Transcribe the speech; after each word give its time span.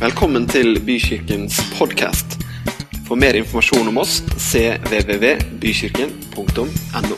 Velkommen 0.00 0.46
til 0.48 0.78
Bykirkens 0.80 1.58
podkast. 1.76 2.40
For 3.04 3.20
mer 3.20 3.36
informasjon 3.36 3.84
om 3.90 3.98
oss 4.00 4.22
cvvvbykirken.no. 4.32 7.16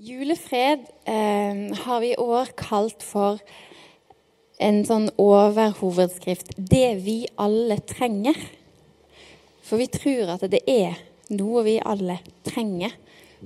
Julefred 0.00 0.88
eh, 1.04 1.68
har 1.84 2.00
vi 2.00 2.14
i 2.14 2.16
år 2.16 2.48
kalt 2.56 3.04
for 3.04 3.44
en 4.56 4.88
sånn 4.88 5.12
overhovedskrift 5.20 6.56
'Det 6.56 7.04
vi 7.04 7.28
alle 7.36 7.76
trenger'. 7.92 8.40
For 9.60 9.76
vi 9.76 9.92
tror 9.92 10.32
at 10.38 10.48
det 10.48 10.64
er 10.64 10.96
noe 11.28 11.60
vi 11.68 11.76
alle 11.76 12.24
trenger 12.48 12.96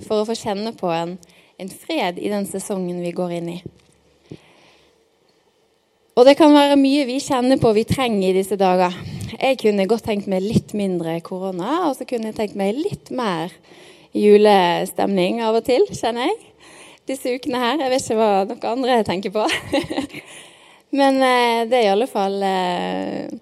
for 0.01 0.23
å 0.23 0.29
få 0.29 0.37
kjenne 0.39 0.73
på 0.77 0.91
en, 0.93 1.17
en 1.63 1.73
fred 1.73 2.19
i 2.19 2.31
den 2.33 2.47
sesongen 2.49 3.01
vi 3.05 3.15
går 3.17 3.39
inn 3.39 3.51
i. 3.55 3.59
Og 6.13 6.27
det 6.29 6.37
kan 6.37 6.53
være 6.53 6.77
mye 6.77 7.07
vi 7.09 7.17
kjenner 7.25 7.61
på 7.61 7.73
vi 7.73 7.87
trenger 7.89 8.29
i 8.29 8.37
disse 8.37 8.59
dager. 8.61 8.93
Jeg 9.39 9.57
kunne 9.63 9.89
godt 9.89 10.05
tenkt 10.11 10.29
meg 10.29 10.45
litt 10.45 10.75
mindre 10.77 11.17
korona, 11.25 11.87
og 11.89 11.97
så 11.97 12.05
kunne 12.09 12.29
jeg 12.31 12.37
tenkt 12.37 12.59
meg 12.61 12.77
litt 12.77 13.09
mer 13.15 13.55
julestemning 14.13 15.41
av 15.41 15.57
og 15.57 15.65
til, 15.67 15.87
kjenner 15.89 16.29
jeg. 16.29 16.37
Disse 17.09 17.33
ukene 17.33 17.63
her. 17.63 17.81
Jeg 17.81 17.91
vet 17.95 18.05
ikke 18.05 18.19
hva 18.21 18.33
noen 18.47 18.69
andre 18.75 18.99
tenker 19.09 19.33
på. 19.35 19.47
Men 20.99 21.17
eh, 21.25 21.63
det 21.71 21.79
er 21.79 21.87
i 21.87 21.95
alle 21.95 22.07
fall 22.11 22.37
eh, 22.45 23.33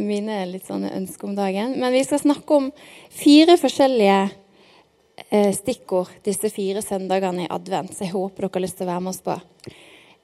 mine 0.00 0.40
litt 0.48 0.64
sånne 0.66 0.94
ønsker 0.96 1.28
om 1.28 1.36
dagen. 1.36 1.76
Men 1.78 1.92
vi 1.94 2.02
skal 2.08 2.22
snakke 2.22 2.56
om 2.56 2.70
fire 3.12 3.58
forskjellige 3.60 4.22
stikkord 5.54 6.10
disse 6.26 6.50
fire 6.50 6.82
søndagene 6.82 7.46
i 7.46 7.50
advent. 7.50 7.94
Så 7.94 8.06
jeg 8.06 8.14
håper 8.14 8.46
dere 8.46 8.56
har 8.56 8.64
lyst 8.64 8.78
til 8.78 8.86
å 8.86 8.92
være 8.92 9.04
med 9.04 9.14
oss 9.14 9.22
på. 9.24 9.36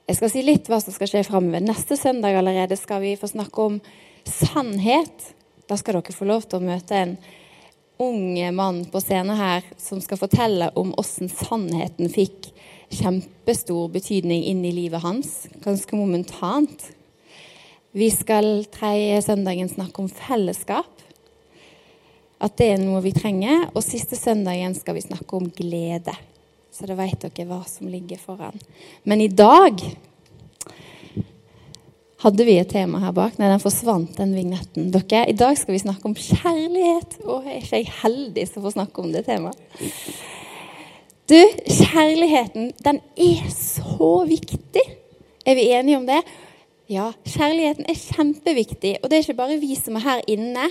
Jeg 0.09 0.17
skal 0.17 0.31
si 0.33 0.41
litt 0.43 0.67
hva 0.67 0.81
som 0.83 0.95
skal 0.95 1.07
skje 1.07 1.25
framover. 1.27 1.63
Neste 1.63 1.95
søndag 1.99 2.35
allerede 2.35 2.75
skal 2.79 3.03
vi 3.03 3.13
få 3.19 3.29
snakke 3.31 3.67
om 3.67 3.77
sannhet. 4.27 5.29
Da 5.69 5.77
skal 5.79 5.99
dere 5.99 6.15
få 6.15 6.27
lov 6.27 6.47
til 6.47 6.59
å 6.59 6.65
møte 6.65 6.97
en 6.97 7.15
ung 8.01 8.33
mann 8.57 8.81
på 8.89 8.99
scenen 9.03 9.37
her 9.37 9.65
som 9.79 10.01
skal 10.01 10.19
fortelle 10.19 10.71
om 10.79 10.93
åssen 10.99 11.29
sannheten 11.29 12.09
fikk 12.09 12.49
kjempestor 12.91 13.91
betydning 13.93 14.43
inn 14.49 14.65
i 14.65 14.73
livet 14.73 15.03
hans, 15.03 15.45
ganske 15.63 15.95
momentant. 15.95 16.89
Vi 17.95 18.07
skal 18.11 18.65
tredje 18.73 19.21
søndagen 19.25 19.69
snakke 19.69 20.03
om 20.03 20.09
fellesskap. 20.09 20.89
At 22.41 22.57
det 22.57 22.71
er 22.73 22.81
noe 22.81 23.03
vi 23.05 23.13
trenger. 23.13 23.67
Og 23.75 23.85
siste 23.85 24.17
søndag 24.17 24.57
igjen 24.57 24.77
skal 24.77 24.97
vi 24.97 25.05
snakke 25.05 25.37
om 25.37 25.49
glede. 25.53 26.15
Så 26.71 26.87
da 26.89 26.95
vet 26.97 27.21
dere 27.21 27.49
hva 27.49 27.61
som 27.69 27.89
ligger 27.91 28.19
foran. 28.21 28.57
Men 29.03 29.21
i 29.21 29.29
dag 29.29 29.83
hadde 32.21 32.45
vi 32.45 32.57
et 32.61 32.69
tema 32.69 33.01
her 33.01 33.13
bak. 33.17 33.37
Nei, 33.39 33.49
den 33.49 33.61
forsvant, 33.61 34.13
den 34.17 34.33
vignetten. 34.37 34.91
Dere, 34.93 35.25
I 35.29 35.37
dag 35.37 35.57
skal 35.59 35.75
vi 35.75 35.81
snakke 35.83 36.09
om 36.09 36.17
kjærlighet. 36.17 37.17
Å, 37.25 37.39
er 37.45 37.59
ikke 37.59 37.81
jeg 37.81 37.95
heldig 38.01 38.45
som 38.49 38.65
får 38.65 38.77
snakke 38.77 39.03
om 39.03 39.11
det 39.13 39.25
temaet? 39.27 39.81
Du, 41.31 41.39
kjærligheten, 41.65 42.71
den 42.83 42.99
er 43.25 43.43
så 43.55 44.13
viktig. 44.27 44.83
Er 45.47 45.57
vi 45.57 45.69
enige 45.73 45.97
om 46.01 46.07
det? 46.09 46.19
Ja, 46.91 47.11
kjærligheten 47.25 47.87
er 47.89 47.97
kjempeviktig. 47.97 48.97
Og 48.99 49.09
det 49.09 49.17
er 49.17 49.25
ikke 49.25 49.39
bare 49.39 49.59
vi 49.61 49.77
som 49.79 49.97
er 49.97 50.05
her 50.05 50.25
inne. 50.29 50.67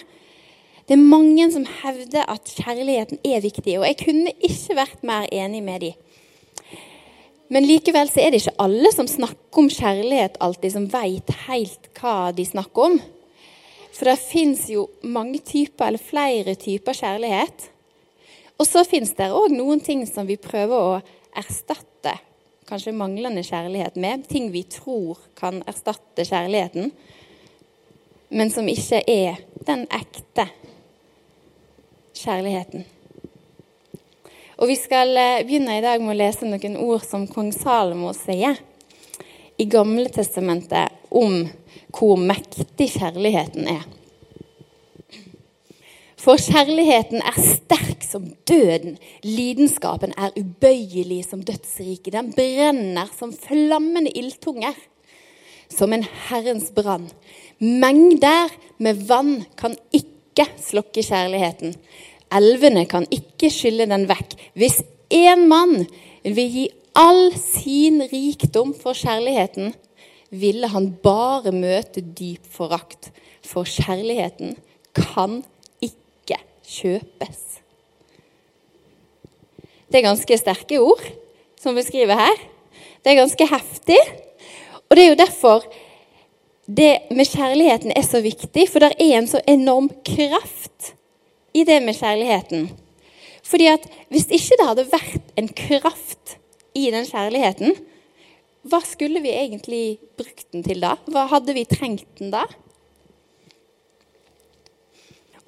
Det 0.91 0.96
er 0.96 1.06
mange 1.06 1.44
som 1.55 1.62
hevder 1.62 2.24
at 2.27 2.50
kjærligheten 2.50 3.20
er 3.22 3.44
viktig. 3.44 3.77
Og 3.78 3.84
jeg 3.86 3.96
kunne 4.00 4.33
ikke 4.42 4.74
vært 4.74 5.05
mer 5.06 5.28
enig 5.30 5.60
med 5.62 5.84
dem. 5.84 6.72
Men 7.55 7.62
likevel 7.62 8.10
så 8.10 8.19
er 8.24 8.33
det 8.33 8.41
ikke 8.41 8.62
alle 8.64 8.91
som 8.91 9.06
snakker 9.06 9.62
om 9.62 9.68
kjærlighet 9.70 10.41
alltid, 10.42 10.72
som 10.74 10.88
veit 10.91 11.30
helt 11.46 11.86
hva 11.94 12.33
de 12.34 12.42
snakker 12.42 12.89
om. 12.89 12.98
For 13.95 14.11
det 14.11 14.17
fins 14.18 14.64
jo 14.73 14.89
mange 15.06 15.39
typer, 15.39 15.92
eller 15.92 16.02
flere 16.02 16.56
typer 16.58 16.98
kjærlighet. 16.98 17.68
Og 18.58 18.67
så 18.67 18.83
fins 18.83 19.14
det 19.14 19.30
òg 19.30 19.55
noen 19.55 19.79
ting 19.86 20.02
som 20.11 20.27
vi 20.27 20.40
prøver 20.42 20.74
å 20.74 21.00
erstatte 21.39 22.17
kanskje 22.67 22.98
manglende 22.98 23.46
kjærlighet 23.46 23.95
med. 23.95 24.27
Ting 24.27 24.50
vi 24.50 24.67
tror 24.67 25.23
kan 25.39 25.62
erstatte 25.70 26.27
kjærligheten, 26.27 26.90
men 28.34 28.50
som 28.50 28.67
ikke 28.67 29.05
er 29.06 29.39
den 29.70 29.86
ekte 29.95 30.50
kjærligheten. 32.20 32.85
Og 34.61 34.69
Vi 34.69 34.77
skal 34.77 35.17
eh, 35.17 35.45
begynne 35.47 35.79
i 35.79 35.85
dag 35.85 36.03
med 36.03 36.13
å 36.13 36.19
lese 36.20 36.48
noen 36.48 36.77
ord 36.85 37.05
som 37.07 37.25
kong 37.31 37.48
Salomo 37.57 38.13
sier 38.17 38.58
i 39.61 39.64
Gamle 39.69 40.08
testamentet 40.13 40.92
om 41.11 41.47
hvor 41.97 42.20
mektig 42.20 42.91
kjærligheten 42.95 43.69
er. 43.73 43.86
For 46.20 46.36
kjærligheten 46.36 47.23
er 47.25 47.36
sterk 47.41 48.05
som 48.05 48.27
døden, 48.48 48.98
lidenskapen 49.25 50.13
er 50.20 50.35
ubøyelig 50.36 51.23
som 51.30 51.41
dødsriket. 51.41 52.13
Den 52.13 52.29
brenner 52.36 53.09
som 53.17 53.33
flammende 53.33 54.13
ildtunger, 54.13 54.77
som 55.73 55.95
en 55.97 56.05
Herrens 56.29 56.69
brann. 56.77 57.09
Mengder 57.61 58.53
med 58.77 59.01
vann 59.09 59.47
kan 59.57 59.79
ikke 59.97 60.48
slokke 60.61 61.05
kjærligheten. 61.05 61.77
Elvene 62.35 62.85
kan 62.86 63.07
ikke 63.11 63.51
skylle 63.52 63.89
den 63.91 64.07
vekk. 64.11 64.36
Hvis 64.55 64.80
én 65.11 65.46
mann 65.51 65.86
vil 66.23 66.51
gi 66.55 66.67
all 66.98 67.30
sin 67.39 68.02
rikdom 68.11 68.74
for 68.77 68.95
kjærligheten, 68.95 69.73
ville 70.30 70.70
han 70.70 70.92
bare 71.02 71.51
møte 71.55 72.02
dyp 72.02 72.46
forakt. 72.46 73.11
For 73.42 73.67
kjærligheten 73.67 74.55
kan 74.95 75.41
ikke 75.83 76.39
kjøpes. 76.67 77.41
Det 79.91 79.98
er 79.98 80.07
ganske 80.07 80.39
sterke 80.39 80.79
ord 80.79 81.02
som 81.58 81.74
beskriver 81.74 82.14
her. 82.14 82.42
Det 83.02 83.11
er 83.11 83.23
ganske 83.24 83.47
heftig. 83.51 83.98
Og 84.86 84.97
det 84.97 85.05
er 85.05 85.11
jo 85.11 85.18
derfor 85.18 85.67
det 86.70 87.11
med 87.11 87.27
kjærligheten 87.27 87.91
er 87.97 88.07
så 88.07 88.20
viktig, 88.23 88.68
for 88.70 88.79
det 88.79 88.92
er 88.95 89.18
en 89.18 89.27
så 89.27 89.41
enorm 89.51 89.89
kraft 90.07 90.92
i 91.52 91.64
det 91.66 91.80
med 91.84 91.96
kjærligheten. 91.98 92.68
Fordi 93.46 93.66
at 93.72 93.86
hvis 94.12 94.28
ikke 94.30 94.58
det 94.58 94.66
hadde 94.68 94.90
vært 94.92 95.33
en 95.40 95.48
kraft 95.48 96.36
i 96.77 96.90
den 96.92 97.06
kjærligheten, 97.08 97.74
hva 98.68 98.83
skulle 98.84 99.22
vi 99.24 99.33
egentlig 99.33 99.84
brukt 100.18 100.50
den 100.52 100.64
til 100.66 100.83
da? 100.83 100.96
Hva 101.08 101.24
hadde 101.30 101.55
vi 101.56 101.64
trengt 101.68 102.08
den 102.20 102.33
da? 102.34 102.44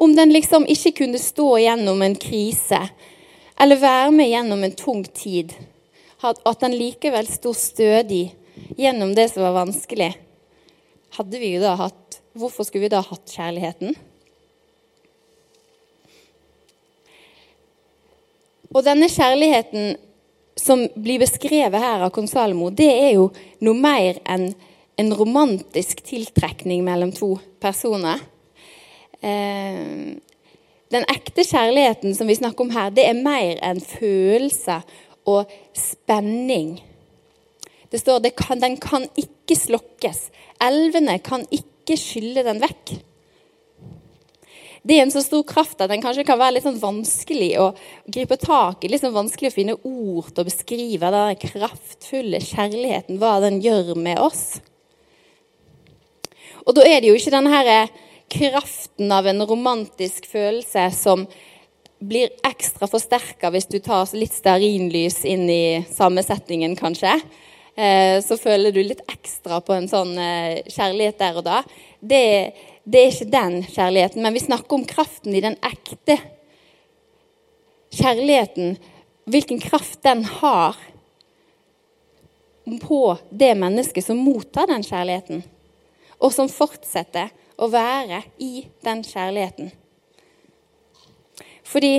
Om 0.01 0.17
den 0.17 0.33
liksom 0.33 0.65
ikke 0.67 0.95
kunne 1.05 1.21
stå 1.21 1.49
gjennom 1.63 2.01
en 2.03 2.17
krise 2.19 2.81
eller 3.61 3.79
være 3.79 4.11
med 4.17 4.33
gjennom 4.33 4.65
en 4.65 4.75
tung 4.75 5.05
tid, 5.15 5.53
at 6.23 6.63
den 6.63 6.75
likevel 6.79 7.29
sto 7.31 7.53
stødig 7.55 8.33
gjennom 8.79 9.13
det 9.15 9.29
som 9.31 9.45
var 9.45 9.61
vanskelig, 9.61 10.11
hadde 11.19 11.39
vi 11.39 11.55
jo 11.57 11.63
da 11.63 11.77
hatt 11.79 11.99
Hvorfor 12.33 12.65
skulle 12.65 12.87
vi 12.87 12.95
da 12.95 13.03
hatt 13.05 13.29
kjærligheten? 13.29 13.93
Og 18.73 18.81
denne 18.87 19.09
kjærligheten 19.13 19.97
som 20.57 20.85
blir 20.97 21.21
beskrevet 21.23 21.81
her 21.81 22.05
av 22.05 22.13
kong 22.15 22.29
Salomo, 22.29 22.71
det 22.73 22.89
er 22.89 23.11
jo 23.19 23.29
noe 23.65 23.77
mer 23.77 24.21
enn 24.29 24.51
en 25.01 25.13
romantisk 25.17 26.03
tiltrekning 26.05 26.83
mellom 26.85 27.13
to 27.17 27.35
personer. 27.61 28.21
Eh, 29.21 30.17
den 30.93 31.07
ekte 31.09 31.45
kjærligheten 31.49 32.17
som 32.17 32.29
vi 32.29 32.37
snakker 32.37 32.65
om 32.65 32.73
her, 32.75 32.93
det 32.93 33.07
er 33.09 33.17
mer 33.17 33.61
enn 33.65 33.81
følelse 33.81 34.83
og 35.29 35.53
spenning. 35.77 36.77
Det 37.93 38.01
står 38.01 38.21
at 38.21 38.61
den 38.61 38.77
kan 38.81 39.05
ikke 39.21 39.57
slokkes. 39.57 40.27
Elvene 40.65 41.19
kan 41.25 41.45
ikke 41.53 41.97
skylle 42.01 42.45
den 42.47 42.61
vekk 42.63 42.97
det 44.83 44.97
er 44.97 45.05
en 45.05 45.13
så 45.15 45.23
stor 45.23 45.45
kraft 45.47 45.81
at 45.83 45.93
den 45.93 46.03
kanskje 46.03 46.25
kan 46.27 46.41
være 46.41 46.57
litt 46.57 46.67
sånn 46.67 46.81
vanskelig 46.83 47.53
å 47.63 47.69
gripe 48.11 48.35
tak 48.41 48.83
i. 48.83 48.91
Litt 48.91 49.05
sånn 49.05 49.15
vanskelig 49.15 49.53
å 49.53 49.55
finne 49.55 49.77
ord 49.79 50.33
til 50.33 50.43
å 50.43 50.49
beskrive 50.49 51.13
den 51.15 51.39
kraftfulle 51.39 52.41
kjærligheten, 52.43 53.21
hva 53.23 53.37
den 53.45 53.61
gjør 53.63 53.95
med 53.95 54.19
oss. 54.19 54.59
Og 56.67 56.75
da 56.75 56.87
er 56.87 56.99
det 57.03 57.13
jo 57.13 57.19
ikke 57.19 57.35
denne 57.35 57.55
her 57.55 57.93
kraften 58.33 59.13
av 59.15 59.29
en 59.31 59.47
romantisk 59.47 60.27
følelse 60.31 60.89
som 60.97 61.27
blir 62.03 62.33
ekstra 62.47 62.89
forsterka 62.91 63.53
hvis 63.55 63.69
du 63.71 63.79
tar 63.83 64.11
litt 64.19 64.35
stearinlys 64.35 65.23
inn 65.29 65.47
i 65.47 65.65
samme 65.95 66.25
settingen, 66.27 66.75
kanskje. 66.79 67.15
Eh, 67.77 68.19
så 68.25 68.37
føler 68.37 68.75
du 68.75 68.83
litt 68.83 69.05
ekstra 69.09 69.63
på 69.65 69.77
en 69.77 69.87
sånn 69.89 70.17
eh, 70.19 70.61
kjærlighet 70.67 71.23
der 71.23 71.39
og 71.41 71.47
da. 71.47 71.63
Det 72.03 72.23
er 72.35 72.69
det 72.85 73.01
er 73.01 73.11
ikke 73.13 73.31
den 73.31 73.59
kjærligheten, 73.63 74.23
men 74.23 74.35
vi 74.35 74.43
snakker 74.43 74.75
om 74.75 74.87
kraften 74.89 75.35
i 75.35 75.43
den 75.45 75.55
ekte 75.63 76.17
kjærligheten. 77.95 78.77
Hvilken 79.25 79.61
kraft 79.63 80.01
den 80.03 80.25
har 80.27 80.79
på 82.83 83.03
det 83.31 83.53
mennesket 83.59 84.07
som 84.07 84.19
mottar 84.19 84.67
den 84.71 84.83
kjærligheten, 84.87 85.45
og 86.19 86.35
som 86.35 86.51
fortsetter 86.51 87.31
å 87.59 87.69
være 87.71 88.23
i 88.43 88.67
den 88.83 89.03
kjærligheten. 89.07 89.71
Fordi 91.63 91.95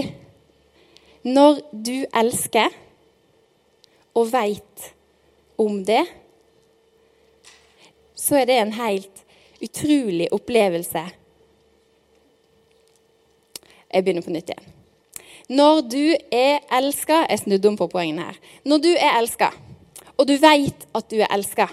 når 1.24 1.63
du 1.71 2.03
elsker 2.12 2.75
og 4.13 4.27
veit 4.33 4.89
om 5.59 5.80
det, 5.88 6.03
så 8.15 8.41
er 8.41 8.50
det 8.50 8.59
en 8.59 8.75
helt 8.75 9.22
utrolig 9.63 10.30
opplevelse. 10.36 11.04
Jeg 13.94 14.04
begynner 14.04 14.25
på 14.25 14.33
nytt 14.33 14.50
igjen. 14.50 14.71
Når 15.54 15.81
du 15.92 16.15
er 16.31 16.63
elska 16.71 17.25
Jeg 17.30 17.44
snudde 17.44 17.68
om 17.68 17.77
på 17.77 17.89
poengene 17.92 18.30
her. 18.30 18.38
Når 18.65 18.77
du 18.83 18.92
er 18.95 19.18
elska, 19.19 19.51
og 20.18 20.27
du 20.27 20.38
veit 20.39 20.88
at 20.95 21.10
du 21.12 21.19
er 21.19 21.31
elska 21.36 21.68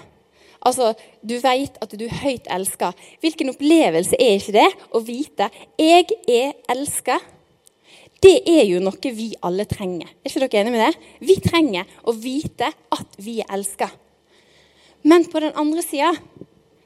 Altså, 0.61 0.91
du 1.25 1.39
veit 1.41 1.77
at 1.81 1.93
du 1.97 2.03
er 2.05 2.19
høyt 2.21 2.49
elska. 2.53 2.91
Hvilken 3.23 3.49
opplevelse 3.49 4.17
er 4.21 4.35
ikke 4.37 4.53
det 4.59 4.69
å 4.93 4.99
vite 5.01 5.49
'jeg 5.79 6.05
er 6.29 6.53
elska'? 6.69 7.17
Det 8.21 8.43
er 8.45 8.65
jo 8.69 8.79
noe 8.79 9.13
vi 9.15 9.33
alle 9.41 9.65
trenger. 9.65 10.05
Er 10.05 10.29
ikke 10.29 10.47
dere 10.47 10.61
enige 10.61 10.71
med 10.71 10.85
det? 10.85 10.99
Vi 11.19 11.35
trenger 11.41 11.85
å 12.05 12.13
vite 12.13 12.69
at 12.91 13.07
vi 13.17 13.39
er 13.39 13.49
elska. 13.49 13.89
Men 15.03 15.25
på 15.25 15.39
den 15.39 15.53
andre 15.55 15.81
sida 15.81 16.13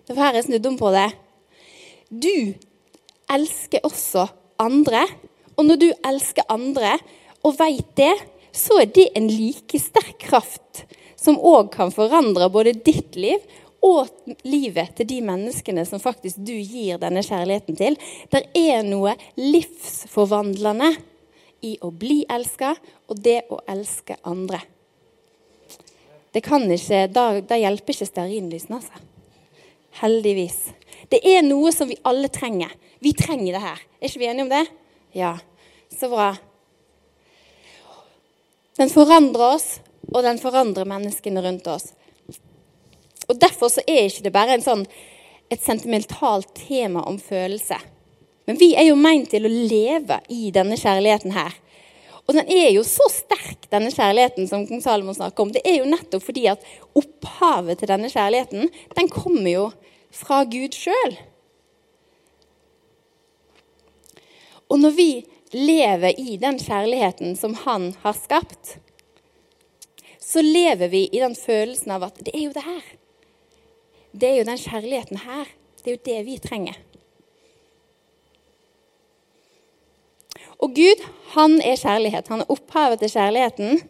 Var 0.08 0.22
her 0.22 0.38
jeg 0.38 0.48
snudd 0.48 0.68
om 0.70 0.78
på 0.78 0.92
det. 0.94 1.08
Du 2.10 2.54
elsker 3.32 3.86
også 3.88 4.28
andre. 4.62 5.06
Og 5.56 5.66
når 5.66 5.82
du 5.82 5.88
elsker 6.06 6.46
andre 6.52 6.98
og 7.46 7.56
veit 7.58 7.88
det, 7.98 8.14
så 8.56 8.80
er 8.84 8.92
det 8.94 9.10
en 9.18 9.28
like 9.32 9.80
sterk 9.82 10.20
kraft 10.28 10.86
som 11.20 11.40
òg 11.40 11.72
kan 11.74 11.92
forandre 11.94 12.48
både 12.54 12.76
ditt 12.86 13.18
liv 13.18 13.42
og 13.86 14.10
livet 14.48 14.94
til 14.98 15.10
de 15.10 15.18
menneskene 15.26 15.84
som 15.88 16.02
faktisk 16.02 16.40
du 16.46 16.54
gir 16.54 17.00
denne 17.02 17.24
kjærligheten 17.26 17.78
til. 17.78 17.98
Det 18.32 18.46
er 18.58 18.86
noe 18.86 19.16
livsforvandlende 19.40 20.94
i 21.66 21.76
å 21.82 21.92
bli 21.94 22.24
elska 22.30 22.76
og 23.10 23.20
det 23.26 23.42
å 23.50 23.60
elske 23.72 24.18
andre. 24.26 24.62
Det 26.36 26.44
kan 26.44 26.66
ikke, 26.72 27.06
Da, 27.16 27.40
da 27.42 27.58
hjelper 27.58 27.96
ikke 27.96 28.10
stearinlysene, 28.10 28.82
altså. 28.82 29.15
Heldigvis. 30.02 30.58
Det 31.12 31.22
er 31.24 31.46
noe 31.46 31.72
som 31.72 31.90
vi 31.90 31.98
alle 32.08 32.30
trenger. 32.34 32.72
Vi 33.00 33.14
trenger 33.16 33.56
det 33.56 33.64
her. 33.64 33.82
Er 34.02 34.10
ikke 34.10 34.22
vi 34.22 34.30
enige 34.30 34.48
om 34.48 34.52
det? 34.52 34.66
Ja. 35.16 35.36
Så 35.94 36.10
bra. 36.12 36.34
Den 38.76 38.92
forandrer 38.92 39.56
oss, 39.56 39.68
og 40.12 40.24
den 40.26 40.40
forandrer 40.42 40.88
menneskene 40.90 41.44
rundt 41.46 41.68
oss. 41.72 41.94
Og 43.30 43.40
Derfor 43.40 43.72
så 43.72 43.84
er 43.88 44.10
ikke 44.10 44.26
det 44.28 44.34
bare 44.36 44.58
sånn, 44.62 44.84
et 45.50 45.62
sentimentalt 45.64 46.52
tema 46.58 47.06
om 47.08 47.20
følelse. 47.22 47.78
Men 48.46 48.60
vi 48.60 48.74
er 48.78 48.90
jo 48.90 48.98
meint 49.00 49.30
til 49.32 49.46
å 49.48 49.52
leve 49.52 50.20
i 50.34 50.52
denne 50.54 50.78
kjærligheten 50.78 51.34
her. 51.34 51.54
Og 52.26 52.34
den 52.34 52.50
er 52.50 52.72
jo 52.74 52.82
så 52.88 53.06
sterk, 53.12 53.68
denne 53.70 53.92
kjærligheten 53.94 54.48
som 54.50 54.66
kong 54.66 54.82
Salomon 54.82 55.18
snakker 55.18 55.46
om. 55.46 55.54
Det 55.54 55.62
er 55.68 55.80
jo 55.80 55.90
nettopp 55.90 56.26
fordi 56.26 56.48
at 56.50 56.66
opphavet 56.98 57.80
til 57.80 57.92
denne 57.92 58.10
kjærligheten, 58.10 58.72
den 58.98 59.12
kommer 59.14 59.52
jo 59.52 59.68
fra 60.16 60.42
Gud 60.50 60.74
sjøl. 60.74 61.16
Og 64.74 64.82
når 64.82 64.98
vi 64.98 65.10
lever 65.54 66.18
i 66.18 66.40
den 66.42 66.58
kjærligheten 66.58 67.38
som 67.38 67.54
han 67.68 67.92
har 68.02 68.18
skapt, 68.18 68.80
så 70.18 70.42
lever 70.42 70.90
vi 70.90 71.06
i 71.14 71.22
den 71.22 71.38
følelsen 71.38 71.94
av 71.94 72.10
at 72.10 72.24
det 72.26 72.34
er 72.34 72.48
jo 72.48 72.56
det 72.56 72.66
her 72.66 72.86
det 74.16 74.30
er 74.30 74.38
jo 74.40 74.48
den 74.48 74.60
kjærligheten 74.60 75.20
her. 75.26 75.50
Det 75.84 75.92
er 75.92 75.96
jo 75.98 76.04
det 76.06 76.20
vi 76.26 76.36
trenger. 76.40 76.78
Og 80.64 80.76
Gud, 80.76 81.02
han 81.36 81.60
er 81.62 81.80
kjærlighet. 81.80 82.30
Han 82.32 82.44
er 82.44 82.52
opphavet 82.52 83.02
til 83.02 83.12
kjærligheten. 83.16 83.82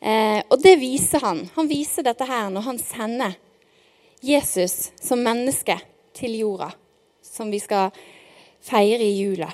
Eh, 0.00 0.40
og 0.50 0.58
det 0.62 0.76
viser 0.80 1.22
han. 1.24 1.44
Han 1.56 1.68
viser 1.70 2.06
dette 2.06 2.26
her 2.28 2.50
når 2.52 2.66
han 2.66 2.80
sender 2.80 3.36
Jesus 4.24 4.90
som 5.00 5.22
menneske 5.22 5.78
til 6.16 6.34
jorda, 6.40 6.70
som 7.22 7.52
vi 7.52 7.60
skal 7.62 7.94
feire 8.64 9.04
i 9.04 9.20
jula. 9.20 9.50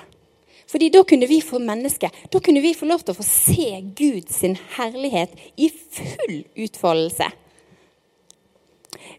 Fordi 0.67 0.89
da 0.89 1.03
kunne 1.05 1.27
vi 1.29 1.37
få 1.43 1.59
menneske, 1.61 2.09
da 2.33 2.39
kunne 2.41 2.63
vi 2.63 2.73
få 2.73 2.87
lov 2.89 3.03
til 3.03 3.13
å 3.13 3.19
få 3.19 3.25
se 3.27 3.67
Guds 3.93 4.39
herlighet 4.77 5.35
i 5.61 5.69
full 5.69 6.39
utfoldelse. 6.65 7.27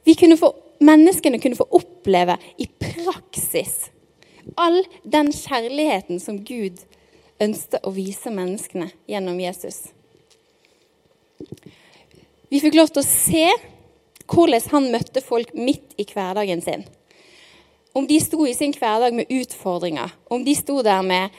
Vi 0.04 0.16
kunne 0.18 0.38
få 0.40 0.50
menneskene 0.84 1.38
kunne 1.40 1.56
få 1.56 1.68
oppleve 1.78 2.36
i 2.58 2.66
praksis 2.66 3.90
all 4.60 4.82
den 5.04 5.30
kjærligheten 5.32 6.20
som 6.20 6.40
Gud 6.44 6.82
ønsket 7.42 7.86
å 7.86 7.92
vise 7.94 8.32
menneskene 8.32 8.90
gjennom 9.10 9.38
Jesus. 9.42 9.80
Vi 12.50 12.60
fikk 12.62 12.76
lov 12.78 12.92
til 12.92 13.02
å 13.02 13.08
se 13.08 13.46
hvordan 14.30 14.70
han 14.72 14.90
møtte 14.92 15.24
folk 15.24 15.50
midt 15.56 15.96
i 16.00 16.06
hverdagen 16.08 16.62
sin. 16.64 16.84
Om 17.94 18.06
de 18.10 18.18
sto 18.22 18.46
i 18.46 18.54
sin 18.56 18.74
hverdag 18.74 19.14
med 19.14 19.30
utfordringer, 19.30 20.14
om 20.30 20.44
de 20.46 20.54
sto 20.58 20.80
der 20.82 21.02
med 21.06 21.34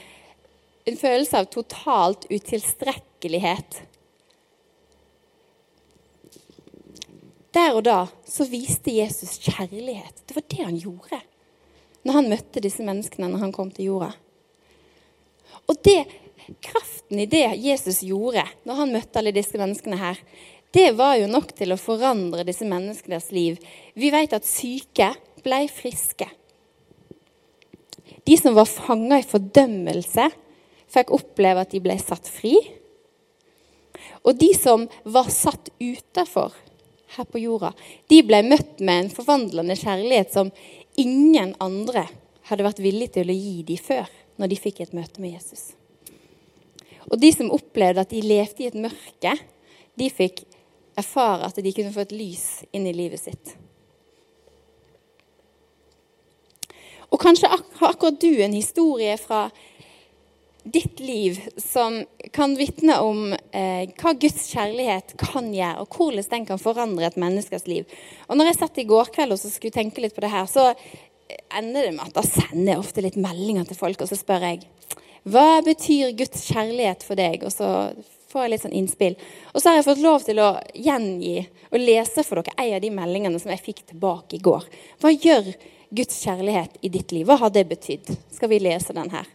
en 0.86 0.96
følelse 0.96 1.40
av 1.40 1.50
totalt 1.52 2.28
utilstrekkelighet, 2.30 3.82
Der 7.56 7.72
og 7.72 7.86
da 7.86 8.02
så 8.28 8.44
viste 8.50 8.92
Jesus 8.92 9.38
kjærlighet. 9.40 10.20
Det 10.28 10.36
var 10.36 10.44
det 10.50 10.64
han 10.66 10.76
gjorde 10.76 11.22
når 12.06 12.18
han 12.18 12.28
møtte 12.30 12.62
disse 12.62 12.84
menneskene 12.86 13.30
når 13.32 13.40
han 13.46 13.54
kom 13.54 13.70
til 13.74 13.88
jorda. 13.88 14.10
Og 15.70 15.78
det, 15.84 16.02
kraften 16.62 17.22
i 17.22 17.28
det 17.30 17.44
Jesus 17.62 18.02
gjorde 18.06 18.44
når 18.66 18.82
han 18.82 18.94
møtte 18.94 19.20
alle 19.20 19.34
disse 19.34 19.58
menneskene 19.58 19.98
her, 20.00 20.20
det 20.76 20.90
var 20.98 21.16
jo 21.16 21.28
nok 21.30 21.54
til 21.56 21.72
å 21.72 21.80
forandre 21.80 22.44
disse 22.46 22.66
menneskenes 22.68 23.30
liv. 23.32 23.56
Vi 23.94 24.10
vet 24.12 24.34
at 24.36 24.48
syke 24.48 25.12
ble 25.44 25.62
friske. 25.72 26.28
De 28.26 28.36
som 28.38 28.56
var 28.56 28.68
fanga 28.68 29.20
i 29.22 29.26
fordømmelse, 29.26 30.26
fikk 30.90 31.12
oppleve 31.14 31.62
at 31.62 31.72
de 31.72 31.80
ble 31.82 31.96
satt 32.00 32.28
fri. 32.30 32.56
Og 34.26 34.34
de 34.38 34.50
som 34.58 34.86
var 35.06 35.30
satt 35.32 35.70
utafor, 35.78 36.54
her 37.16 37.26
på 37.30 37.40
jorda, 37.40 37.70
de 38.10 38.18
ble 38.26 38.42
møtt 38.44 38.80
med 38.82 39.04
en 39.04 39.12
forvandlende 39.14 39.76
kjærlighet 39.78 40.34
som 40.34 40.50
ingen 40.98 41.54
andre 41.62 42.04
hadde 42.50 42.66
vært 42.66 42.82
villig 42.82 43.12
til 43.14 43.30
å 43.30 43.36
gi 43.36 43.62
dem 43.68 43.80
før, 43.80 44.10
når 44.36 44.52
de 44.52 44.60
fikk 44.60 44.82
et 44.84 44.96
møte 44.96 45.22
med 45.22 45.36
Jesus. 45.36 45.74
Og 47.06 47.20
de 47.22 47.30
som 47.32 47.52
opplevde 47.54 48.02
at 48.02 48.10
de 48.10 48.22
levde 48.24 48.64
i 48.64 48.70
et 48.70 48.78
mørke, 48.78 49.36
de 49.96 50.10
fikk 50.12 50.42
erfare 50.98 51.46
at 51.48 51.60
de 51.62 51.72
kunne 51.72 51.92
få 51.94 52.06
et 52.06 52.16
lys 52.16 52.46
inn 52.74 52.88
i 52.88 52.96
livet 52.96 53.22
sitt. 53.22 53.54
Og 57.12 57.20
kanskje 57.22 57.48
har 57.48 57.92
akkurat 57.92 58.18
du 58.20 58.32
en 58.42 58.56
historie 58.56 59.14
fra 59.20 59.46
ditt 60.66 60.98
liv 61.00 61.38
som 61.62 62.00
kan 62.34 62.56
vitne 62.58 62.96
om 62.98 63.30
eh, 63.30 63.86
hva 63.94 64.12
Guds 64.18 64.48
kjærlighet 64.50 65.14
kan 65.20 65.52
gjøre, 65.54 65.84
og 65.84 65.94
hvordan 65.94 66.26
den 66.32 66.46
kan 66.48 66.58
forandre 66.58 67.06
et 67.06 67.18
menneskes 67.22 67.68
liv. 67.70 67.86
Og 68.26 68.34
når 68.36 68.50
jeg 68.50 68.58
satt 68.58 68.80
i 68.82 68.86
går 68.88 69.12
kveld 69.14 69.36
og 69.36 69.38
skulle 69.44 69.74
tenke 69.76 70.02
litt 70.02 70.16
på 70.16 70.24
det 70.24 70.32
her, 70.32 70.48
så 70.50 70.72
ender 71.58 71.88
det 71.88 71.94
med 71.96 72.06
at 72.06 72.16
da 72.16 72.24
sender 72.26 72.72
jeg 72.72 72.82
ofte 72.82 73.04
litt 73.04 73.18
meldinger 73.20 73.66
til 73.68 73.78
folk, 73.78 74.02
og 74.02 74.10
så 74.10 74.18
spør 74.18 74.46
jeg 74.50 74.66
hva 75.26 75.58
betyr 75.66 76.12
Guds 76.14 76.44
kjærlighet 76.46 77.02
for 77.02 77.18
deg? 77.18 77.42
Og 77.42 77.50
så 77.50 77.68
får 78.30 78.44
jeg 78.44 78.52
litt 78.52 78.62
sånn 78.62 78.76
innspill. 78.78 79.16
Og 79.52 79.58
så 79.58 79.70
har 79.70 79.80
jeg 79.80 79.88
fått 79.88 80.04
lov 80.04 80.22
til 80.22 80.38
å 80.38 80.52
gjengi 80.70 81.40
og 81.72 81.80
lese 81.82 82.22
for 82.26 82.38
dere 82.38 82.54
en 82.62 82.76
av 82.76 82.84
de 82.84 82.92
meldingene 82.94 83.40
som 83.42 83.50
jeg 83.50 83.64
fikk 83.64 83.82
tilbake 83.90 84.38
i 84.38 84.42
går. 84.46 84.68
Hva 85.02 85.10
gjør 85.10 85.50
Guds 85.96 86.20
kjærlighet 86.22 86.78
i 86.78 86.92
ditt 86.94 87.14
liv? 87.14 87.26
Hva 87.26 87.40
har 87.42 87.50
det 87.54 87.66
betydd? 87.72 88.12
Skal 88.34 88.52
vi 88.52 88.62
lese 88.62 88.94
den 88.94 89.10
her? 89.10 89.26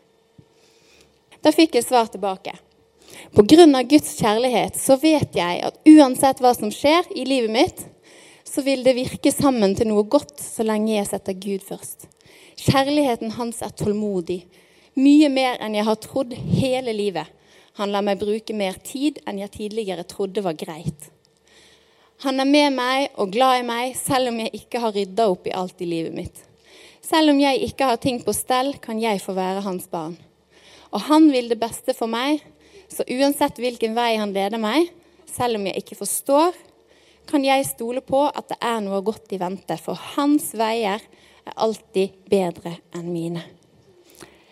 Da 1.44 1.52
fikk 1.52 1.76
jeg 1.76 1.88
svar 1.88 2.08
tilbake. 2.12 2.56
På 3.36 3.44
grunn 3.44 3.76
av 3.76 3.90
Guds 3.92 4.14
kjærlighet 4.20 4.80
så 4.80 4.96
vet 5.02 5.36
jeg 5.36 5.60
at 5.68 5.80
uansett 5.92 6.40
hva 6.40 6.54
som 6.56 6.72
skjer 6.72 7.10
i 7.12 7.28
livet 7.28 7.52
mitt, 7.52 7.84
så 8.52 8.62
vil 8.62 8.84
det 8.84 8.98
virke 8.98 9.32
sammen 9.32 9.76
til 9.78 9.88
noe 9.88 10.04
godt 10.12 10.42
så 10.44 10.66
lenge 10.68 10.96
jeg 10.98 11.08
setter 11.08 11.38
Gud 11.40 11.64
først. 11.64 12.08
Kjærligheten 12.60 13.32
hans 13.38 13.62
er 13.64 13.72
tålmodig. 13.72 14.42
Mye 15.00 15.30
mer 15.32 15.62
enn 15.64 15.78
jeg 15.78 15.88
har 15.88 16.00
trodd 16.04 16.34
hele 16.36 16.92
livet. 16.94 17.30
Han 17.80 17.94
lar 17.94 18.04
meg 18.04 18.20
bruke 18.20 18.54
mer 18.58 18.76
tid 18.84 19.22
enn 19.26 19.40
jeg 19.40 19.54
tidligere 19.56 20.04
trodde 20.04 20.44
var 20.44 20.58
greit. 20.60 21.08
Han 22.26 22.44
er 22.44 22.50
med 22.50 22.76
meg 22.76 23.16
og 23.18 23.32
glad 23.34 23.62
i 23.62 23.66
meg, 23.66 23.94
selv 23.98 24.30
om 24.30 24.42
jeg 24.44 24.52
ikke 24.60 24.82
har 24.84 24.94
rydda 24.94 25.30
opp 25.32 25.48
i 25.48 25.54
alt 25.58 25.80
i 25.82 25.88
livet 25.90 26.14
mitt. 26.14 26.44
Selv 27.02 27.32
om 27.32 27.40
jeg 27.42 27.64
ikke 27.66 27.88
har 27.88 28.02
ting 28.04 28.20
på 28.22 28.36
stell, 28.36 28.76
kan 28.84 29.00
jeg 29.02 29.24
få 29.24 29.34
være 29.34 29.64
hans 29.66 29.88
barn. 29.90 30.18
Og 30.92 31.08
han 31.08 31.32
vil 31.32 31.48
det 31.50 31.58
beste 31.58 31.96
for 31.98 32.12
meg, 32.12 32.44
så 32.92 33.08
uansett 33.08 33.58
hvilken 33.64 33.96
vei 33.98 34.12
han 34.20 34.36
leder 34.36 34.62
meg, 34.62 34.92
selv 35.32 35.58
om 35.58 35.66
jeg 35.66 35.82
ikke 35.82 35.98
forstår, 36.04 36.54
kan 37.30 37.44
jeg 37.46 37.68
stole 37.70 38.04
på 38.06 38.24
at 38.28 38.50
det 38.52 38.58
er 38.64 38.80
noe 38.84 39.02
godt 39.06 39.32
i 39.34 39.40
vente, 39.42 39.78
for 39.80 40.00
hans 40.16 40.52
veier 40.58 41.02
er 41.02 41.58
alltid 41.66 42.16
bedre 42.30 42.78
enn 42.98 43.12
mine. 43.12 43.44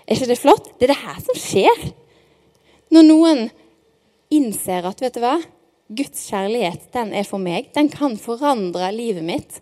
Er 0.06 0.18
ikke 0.18 0.32
det 0.32 0.40
flott? 0.42 0.72
Det 0.80 0.88
er 0.88 0.94
det 0.94 1.04
her 1.04 1.22
som 1.22 1.38
skjer. 1.38 1.88
Når 2.90 3.06
noen 3.06 3.42
innser 4.34 4.88
at 4.90 5.02
vet 5.04 5.18
du 5.18 5.22
hva, 5.22 5.38
Guds 5.90 6.28
kjærlighet 6.30 6.92
den 6.94 7.14
er 7.18 7.26
for 7.26 7.42
meg, 7.42 7.72
den 7.74 7.90
kan 7.94 8.18
forandre 8.22 8.92
livet 8.94 9.26
mitt. 9.26 9.60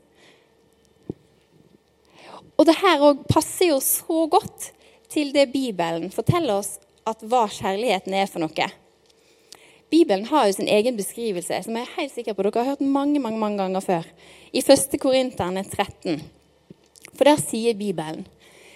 Og 2.58 2.66
det 2.68 2.78
her 2.82 3.04
òg 3.06 3.24
passer 3.30 3.72
jo 3.72 3.80
så 3.84 4.26
godt 4.32 4.72
til 5.12 5.32
det 5.36 5.50
Bibelen 5.54 6.12
forteller 6.12 6.60
oss 6.60 6.78
at 7.08 7.24
hva 7.24 7.46
kjærligheten 7.52 8.16
er 8.18 8.28
for 8.28 8.44
noe. 8.44 8.68
Bibelen 9.90 10.26
har 10.26 10.48
jo 10.48 10.54
sin 10.58 10.68
egen 10.68 10.98
beskrivelse, 10.98 11.62
som 11.64 11.76
jeg 11.76 11.86
er 11.86 11.94
helt 11.96 12.12
sikker 12.12 12.36
på 12.36 12.44
dere 12.44 12.60
har 12.60 12.74
hørt 12.74 12.82
mange 12.84 13.22
mange, 13.24 13.40
mange 13.40 13.62
ganger 13.62 13.80
før. 13.80 14.08
I 14.52 14.60
1. 14.60 14.98
Korinterne 15.00 15.64
13. 15.64 16.22
For 17.14 17.24
der 17.24 17.40
sier 17.40 17.78
Bibelen 17.78 18.26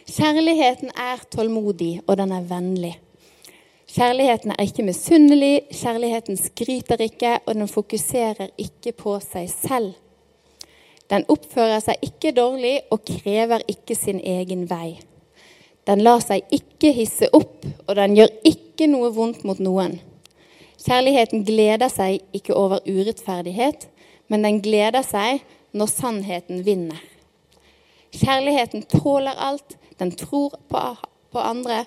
Kjærligheten 0.08 0.90
er 0.98 1.20
tålmodig, 1.32 2.02
og 2.08 2.18
den 2.18 2.32
er 2.32 2.46
vennlig. 2.48 2.94
Kjærligheten 3.92 4.52
er 4.52 4.64
ikke 4.64 4.86
misunnelig, 4.88 5.62
kjærligheten 5.72 6.38
skryter 6.40 7.04
ikke, 7.04 7.40
og 7.46 7.56
den 7.56 7.68
fokuserer 7.68 8.50
ikke 8.58 8.92
på 8.96 9.18
seg 9.20 9.50
selv. 9.52 9.94
Den 11.12 11.28
oppfører 11.28 11.84
seg 11.84 12.00
ikke 12.08 12.32
dårlig 12.32 12.78
og 12.92 13.04
krever 13.08 13.64
ikke 13.68 13.96
sin 14.00 14.22
egen 14.24 14.64
vei. 14.70 14.96
Den 15.88 16.04
lar 16.08 16.24
seg 16.24 16.48
ikke 16.56 16.94
hisse 16.96 17.28
opp, 17.36 17.68
og 17.88 17.96
den 18.00 18.16
gjør 18.16 18.32
ikke 18.48 18.88
noe 18.88 19.12
vondt 19.12 19.44
mot 19.44 19.60
noen. 19.60 20.00
Kjærligheten 20.82 21.44
gleder 21.46 21.92
seg 21.94 22.24
ikke 22.34 22.56
over 22.58 22.82
urettferdighet, 22.90 23.86
men 24.32 24.46
den 24.46 24.62
gleder 24.66 25.06
seg 25.06 25.44
når 25.78 25.92
sannheten 25.92 26.64
vinner. 26.66 27.02
Kjærligheten 28.12 28.88
tåler 28.90 29.38
alt, 29.38 29.78
den 30.00 30.12
tror 30.18 30.58
på, 30.72 30.82
på 31.32 31.44
andre, 31.44 31.84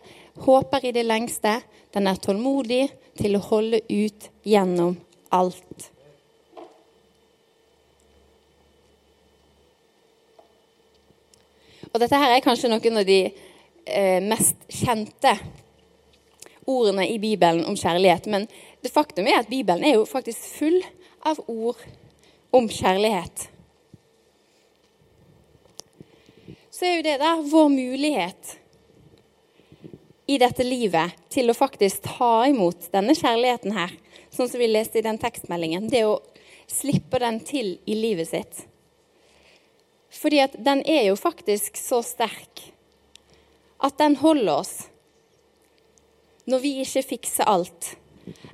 håper 0.46 0.86
i 0.86 0.92
det 0.94 1.04
lengste. 1.06 1.58
Den 1.94 2.06
er 2.06 2.20
tålmodig 2.22 2.86
til 3.18 3.36
å 3.36 3.42
holde 3.48 3.82
ut 3.90 4.30
gjennom 4.46 4.96
alt. 5.34 5.90
Og 11.94 12.00
dette 12.02 12.18
her 12.18 12.34
er 12.34 12.42
kanskje 12.42 12.70
noen 12.70 13.02
av 13.02 13.06
de 13.06 13.20
eh, 13.30 14.22
mest 14.22 14.64
kjente 14.66 15.36
ordene 16.66 17.06
i 17.06 17.20
Bibelen 17.22 17.66
om 17.68 17.76
kjærlighet. 17.78 18.26
Men 18.32 18.48
det 18.84 18.92
faktum 18.92 19.28
er 19.30 19.40
at 19.40 19.48
Bibelen 19.48 19.84
er 19.86 19.96
jo 19.96 20.04
faktisk 20.08 20.58
full 20.58 20.82
av 21.24 21.40
ord 21.48 21.80
om 22.54 22.68
kjærlighet. 22.68 23.46
Så 26.74 26.84
er 26.84 26.98
jo 26.98 27.06
det 27.06 27.16
der 27.22 27.46
vår 27.48 27.70
mulighet 27.72 28.58
i 30.26 30.36
dette 30.40 30.66
livet 30.66 31.16
til 31.32 31.48
å 31.48 31.56
faktisk 31.56 32.04
ta 32.18 32.44
imot 32.50 32.90
denne 32.92 33.16
kjærligheten 33.16 33.72
her, 33.76 33.96
sånn 34.32 34.50
som 34.52 34.60
vi 34.60 34.68
leste 34.68 35.00
i 35.00 35.06
den 35.06 35.20
tekstmeldingen. 35.22 35.88
Det 35.88 36.04
å 36.04 36.20
slippe 36.68 37.20
den 37.22 37.40
til 37.44 37.76
i 37.88 37.96
livet 37.96 38.30
sitt. 38.30 38.64
Fordi 40.14 40.44
at 40.44 40.60
den 40.60 40.84
er 40.84 41.08
jo 41.08 41.18
faktisk 41.18 41.80
så 41.80 42.04
sterk 42.04 42.68
at 43.84 43.96
den 44.00 44.16
holder 44.20 44.60
oss 44.60 44.76
når 46.48 46.60
vi 46.60 46.78
ikke 46.84 47.08
fikser 47.14 47.48
alt. 47.48 47.94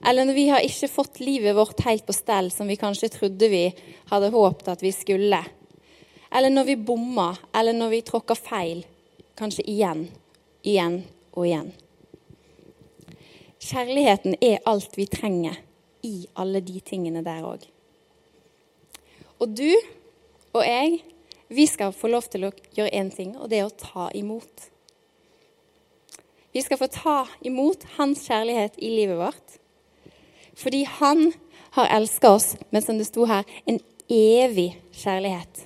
Eller 0.07 0.25
når 0.25 0.37
vi 0.37 0.47
har 0.49 0.65
ikke 0.65 0.89
fått 0.89 1.21
livet 1.21 1.57
vårt 1.57 1.83
helt 1.85 2.07
på 2.07 2.15
stell, 2.17 2.51
som 2.51 2.69
vi 2.71 2.79
kanskje 2.81 3.13
trodde 3.13 3.51
vi 3.53 3.67
hadde 4.09 4.33
håpet 4.33 4.73
at 4.73 4.85
vi 4.85 4.93
skulle. 4.97 5.43
Eller 6.33 6.53
når 6.53 6.71
vi 6.71 6.77
bommer, 6.77 7.37
eller 7.57 7.77
når 7.77 7.93
vi 7.95 8.03
tråkker 8.09 8.39
feil. 8.39 8.85
Kanskje 9.37 9.67
igjen, 9.69 10.07
igjen 10.63 11.03
og 11.35 11.47
igjen. 11.47 11.71
Kjærligheten 13.61 14.39
er 14.41 14.63
alt 14.69 14.97
vi 14.97 15.05
trenger 15.11 15.59
i 16.07 16.25
alle 16.41 16.63
de 16.65 16.81
tingene 16.81 17.21
der 17.25 17.45
òg. 17.45 17.67
Og 19.41 19.53
du 19.53 19.69
og 20.57 20.65
jeg, 20.65 21.01
vi 21.49 21.67
skal 21.69 21.93
få 21.95 22.09
lov 22.11 22.27
til 22.33 22.49
å 22.49 22.53
gjøre 22.77 22.95
én 22.97 23.11
ting, 23.13 23.35
og 23.37 23.51
det 23.53 23.61
er 23.61 23.69
å 23.69 23.77
ta 23.77 24.09
imot. 24.17 24.71
Vi 26.51 26.63
skal 26.65 26.81
få 26.81 26.89
ta 26.91 27.19
imot 27.47 27.85
hans 27.99 28.25
kjærlighet 28.27 28.81
i 28.83 28.91
livet 28.97 29.21
vårt. 29.21 29.60
Fordi 30.61 30.85
han 30.85 31.33
har 31.79 31.89
elska 31.97 32.31
oss 32.31 32.57
med, 32.71 32.85
som 32.85 32.99
det 32.99 33.09
sto 33.09 33.25
her, 33.25 33.45
en 33.65 33.81
evig 34.11 34.75
kjærlighet. 34.93 35.65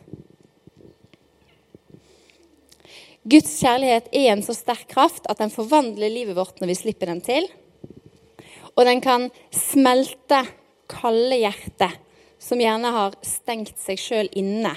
Guds 3.24 3.54
kjærlighet 3.56 4.10
er 4.12 4.30
en 4.34 4.42
så 4.44 4.54
sterk 4.54 4.84
kraft 4.90 5.26
at 5.32 5.40
den 5.40 5.52
forvandler 5.52 6.12
livet 6.12 6.36
vårt 6.36 6.60
når 6.60 6.70
vi 6.70 6.76
slipper 6.76 7.08
den 7.08 7.22
til. 7.24 7.48
Og 8.76 8.84
den 8.84 9.00
kan 9.00 9.30
smelte 9.54 10.42
kalde 10.92 11.38
hjerter 11.40 11.94
som 12.42 12.60
gjerne 12.60 12.90
har 12.92 13.16
stengt 13.24 13.80
seg 13.80 14.00
sjøl 14.00 14.28
inne 14.36 14.74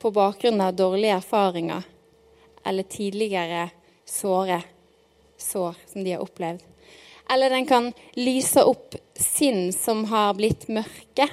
på 0.00 0.10
bakgrunn 0.14 0.62
av 0.64 0.78
dårlige 0.78 1.18
erfaringer 1.18 1.84
eller 2.64 2.88
tidligere 2.88 3.68
såre 4.08 4.62
sår 5.38 5.76
som 5.92 6.04
de 6.06 6.14
har 6.14 6.24
opplevd. 6.24 6.64
Eller 7.30 7.52
den 7.52 7.66
kan 7.68 7.90
lyse 8.16 8.64
opp 8.64 8.96
sinn 9.18 9.72
som 9.76 10.04
har 10.12 10.34
blitt 10.38 10.68
mørke. 10.72 11.28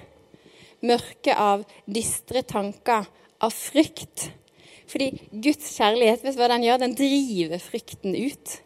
Mørke 0.85 1.35
av 1.39 1.63
dystre 1.87 2.43
tanker, 2.43 3.07
av 3.39 3.53
frykt. 3.55 4.29
Fordi 4.91 5.11
Guds 5.31 5.71
kjærlighet, 5.77 6.25
vet 6.25 6.35
du 6.35 6.41
hva 6.41 6.51
den 6.51 6.65
gjør? 6.67 6.81
Den 6.83 6.97
driver 6.97 7.63
frykten 7.63 8.17
ut. 8.17 8.57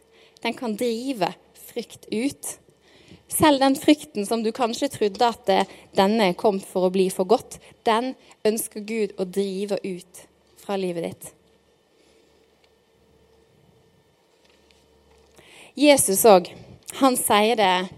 Den 0.44 0.56
kan 0.58 0.76
drive 0.80 1.32
frykt 1.70 2.10
ut. 2.12 2.58
Selv 3.30 3.62
den 3.62 3.76
frykten 3.78 4.26
som 4.26 4.42
du 4.44 4.50
kanskje 4.56 4.90
trodde 4.90 5.28
at 5.28 5.44
det, 5.48 5.60
denne 5.98 6.32
kom 6.40 6.58
for 6.64 6.88
å 6.88 6.94
bli 6.94 7.08
for 7.14 7.30
godt, 7.30 7.60
den 7.86 8.16
ønsker 8.48 8.82
Gud 8.82 9.14
å 9.22 9.28
drive 9.30 9.78
ut 9.86 10.24
fra 10.58 10.80
livet 10.80 11.06
ditt. 11.12 11.36
Jesus 15.80 16.26
òg, 16.28 16.50
han 17.00 17.16
sier 17.16 17.56
det 17.56 17.90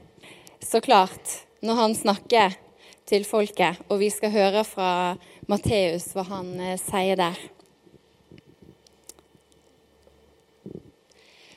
så 0.62 0.81
klart 0.81 1.39
når 1.65 1.77
han 1.79 1.96
snakker 1.98 2.53
til 3.10 3.25
folket, 3.25 3.79
og 3.89 4.00
vi 4.01 4.12
skal 4.13 4.34
høre 4.34 4.62
fra 4.65 4.91
Matteus 5.50 6.12
hva 6.15 6.25
han 6.29 6.51
eh, 6.62 6.77
sier 6.79 7.17
der. 7.20 7.39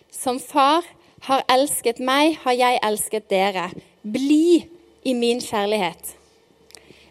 Som 0.09 0.41
far 0.41 0.87
har 1.29 1.45
elsket 1.53 2.01
meg, 2.01 2.39
har 2.47 2.57
jeg 2.57 2.81
elsket 2.89 3.29
dere. 3.29 3.69
Bli 4.03 4.65
i 5.05 5.13
min 5.17 5.43
kjærlighet. 5.45 6.15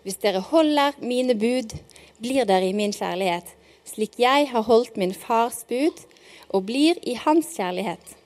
Hvis 0.01 0.17
dere 0.23 0.41
holder 0.49 0.97
mine 0.99 1.37
bud, 1.37 1.77
blir 2.19 2.49
dere 2.49 2.71
i 2.71 2.75
min 2.75 2.93
kjærlighet, 2.93 3.45
slik 3.85 4.17
jeg 4.19 4.49
har 4.49 4.65
holdt 4.65 4.97
min 4.97 5.13
fars 5.13 5.61
bud 5.69 6.03
og 6.49 6.65
blir 6.67 6.97
i 7.05 7.15
hans 7.21 7.53
kjærlighet. 7.55 8.22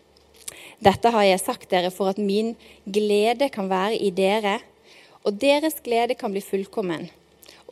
Dette 0.84 1.10
har 1.14 1.26
jeg 1.26 1.42
sagt 1.42 1.70
dere 1.72 1.90
for 1.94 2.12
at 2.12 2.20
min 2.22 2.54
glede 2.86 3.50
kan 3.54 3.70
være 3.70 3.98
i 3.98 4.12
dere, 4.14 4.60
og 5.26 5.40
deres 5.42 5.80
glede 5.84 6.16
kan 6.16 6.32
bli 6.32 6.44
fullkommen. 6.44 7.08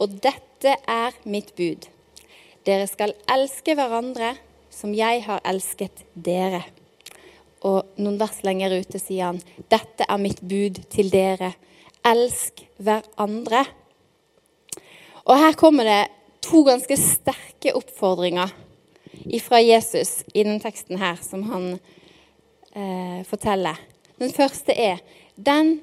Og 0.01 0.17
dette 0.23 0.73
er 0.89 1.15
mitt 1.23 1.53
bud. 1.55 1.85
Dere 2.65 2.87
skal 2.89 3.13
elske 3.31 3.75
hverandre 3.77 4.33
som 4.73 4.95
jeg 4.97 5.21
har 5.27 5.43
elsket 5.47 6.03
dere. 6.13 6.63
Og 7.65 7.85
noen 8.01 8.17
vers 8.19 8.41
lenger 8.45 8.75
ute 8.81 8.99
sier 9.01 9.31
han, 9.31 9.39
dette 9.71 10.05
er 10.05 10.21
mitt 10.21 10.41
bud 10.41 10.81
til 10.91 11.11
dere. 11.13 11.53
Elsk 12.05 12.65
hverandre. 12.77 13.63
Og 15.25 15.39
her 15.41 15.57
kommer 15.57 15.87
det 15.87 16.01
to 16.45 16.65
ganske 16.67 16.97
sterke 16.99 17.73
oppfordringer 17.77 18.51
fra 19.41 19.61
Jesus 19.61 20.19
i 20.33 20.43
den 20.45 20.59
teksten 20.61 20.99
her, 21.01 21.17
som 21.21 21.45
han 21.49 21.77
eh, 22.75 23.21
fortelle. 23.27 23.75
Den 24.19 24.31
første 24.31 24.75
er 24.75 25.01
den, 25.35 25.81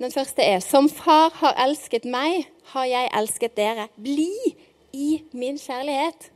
den 0.00 0.12
første 0.12 0.42
er 0.42 0.60
Som 0.64 0.88
far 0.88 1.30
har 1.34 1.56
elsket 1.66 2.04
meg, 2.04 2.46
har 2.72 2.84
jeg 2.88 3.10
elsket 3.18 3.56
dere. 3.56 3.88
Bli 3.96 4.32
i 4.92 5.22
min 5.32 5.58
kjærlighet. 5.58 6.30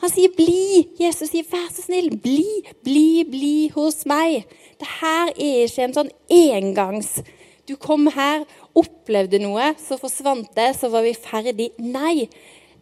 Han 0.00 0.10
sier 0.10 0.28
'bli'. 0.36 0.88
Jesus 1.00 1.30
sier 1.30 1.46
'vær 1.48 1.70
så 1.72 1.82
snill, 1.82 2.10
bli, 2.20 2.44
bli, 2.84 3.24
bli 3.24 3.70
hos 3.74 4.04
meg'. 4.06 4.44
Det 4.78 4.88
her 5.00 5.32
er 5.32 5.64
ikke 5.64 5.84
en 5.84 5.94
sånn 5.94 6.10
engangs 6.28 7.22
Du 7.68 7.76
kom 7.80 8.10
her, 8.12 8.44
opplevde 8.76 9.38
noe, 9.40 9.70
så 9.80 9.96
forsvant 9.96 10.50
det, 10.52 10.76
så 10.76 10.90
var 10.92 11.00
vi 11.00 11.14
ferdig. 11.16 11.70
Nei, 11.78 12.28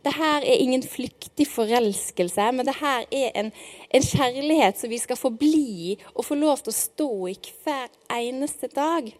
det 0.04 0.14
her 0.16 0.42
er 0.42 0.58
ingen 0.58 0.82
flyktig 0.82 1.46
forelskelse, 1.46 2.48
men 2.52 2.66
det 2.66 2.74
her 2.80 3.04
er 3.06 3.34
en, 3.38 3.52
en 3.94 4.06
kjærlighet 4.06 4.80
som 4.80 4.90
vi 4.90 4.98
skal 4.98 5.18
forbli 5.18 5.66
i 5.92 5.98
og 6.14 6.26
få 6.26 6.38
lov 6.38 6.62
til 6.62 6.72
å 6.72 6.78
stå 6.78 7.10
i 7.30 7.36
hver 7.62 7.86
eneste 8.10 8.70
dag. 8.74 9.12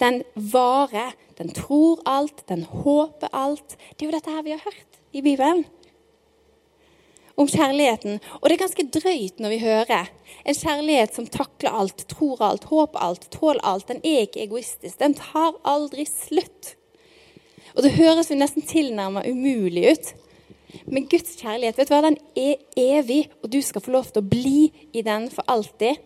Den 0.00 0.22
varer, 0.34 1.12
den 1.36 1.52
tror 1.52 2.00
alt, 2.08 2.46
den 2.48 2.64
håper 2.64 3.28
alt. 3.36 3.76
Det 3.92 4.06
er 4.06 4.08
jo 4.08 4.16
dette 4.16 4.32
her 4.32 4.46
vi 4.46 4.56
har 4.56 4.64
hørt 4.64 4.98
i 5.12 5.20
Bibelen. 5.20 5.66
Om 7.36 7.48
kjærligheten. 7.48 8.18
Og 8.40 8.48
det 8.48 8.56
er 8.56 8.62
ganske 8.64 8.88
drøyt 8.96 9.40
når 9.40 9.52
vi 9.52 9.60
hører 9.60 10.08
en 10.48 10.56
kjærlighet 10.56 11.16
som 11.16 11.28
takler 11.28 11.76
alt, 11.76 12.04
tror 12.08 12.40
alt, 12.44 12.64
håper 12.72 13.04
alt, 13.04 13.28
tåler 13.32 13.60
alt. 13.64 13.88
Den 13.88 14.00
er 14.00 14.24
ikke 14.24 14.44
egoistisk. 14.44 14.96
Den 15.00 15.16
tar 15.16 15.60
aldri 15.68 16.08
slutt. 16.08 16.74
Og 17.76 17.84
det 17.84 17.94
høres 17.96 18.30
jo 18.30 18.38
nesten 18.38 18.66
tilnærmet 18.66 19.28
umulig 19.30 19.92
ut. 19.92 20.12
Men 20.86 21.08
Guds 21.10 21.36
kjærlighet 21.40 21.78
vet 21.78 21.90
du 21.90 21.94
hva, 21.94 22.02
den 22.06 22.18
er 22.38 22.60
evig, 22.78 23.24
og 23.42 23.50
du 23.52 23.58
skal 23.62 23.82
få 23.82 23.94
lov 23.94 24.10
til 24.10 24.22
å 24.22 24.30
bli 24.30 24.70
i 24.94 25.02
den 25.06 25.28
for 25.32 25.46
alltid. 25.50 25.98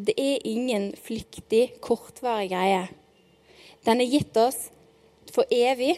Det 0.00 0.14
er 0.18 0.46
ingen 0.48 0.90
flyktig, 0.98 1.80
kortvarig 1.82 2.50
greie. 2.52 2.84
Den 3.86 4.02
er 4.02 4.12
gitt 4.12 4.36
oss 4.40 4.68
for 5.32 5.48
evig, 5.52 5.96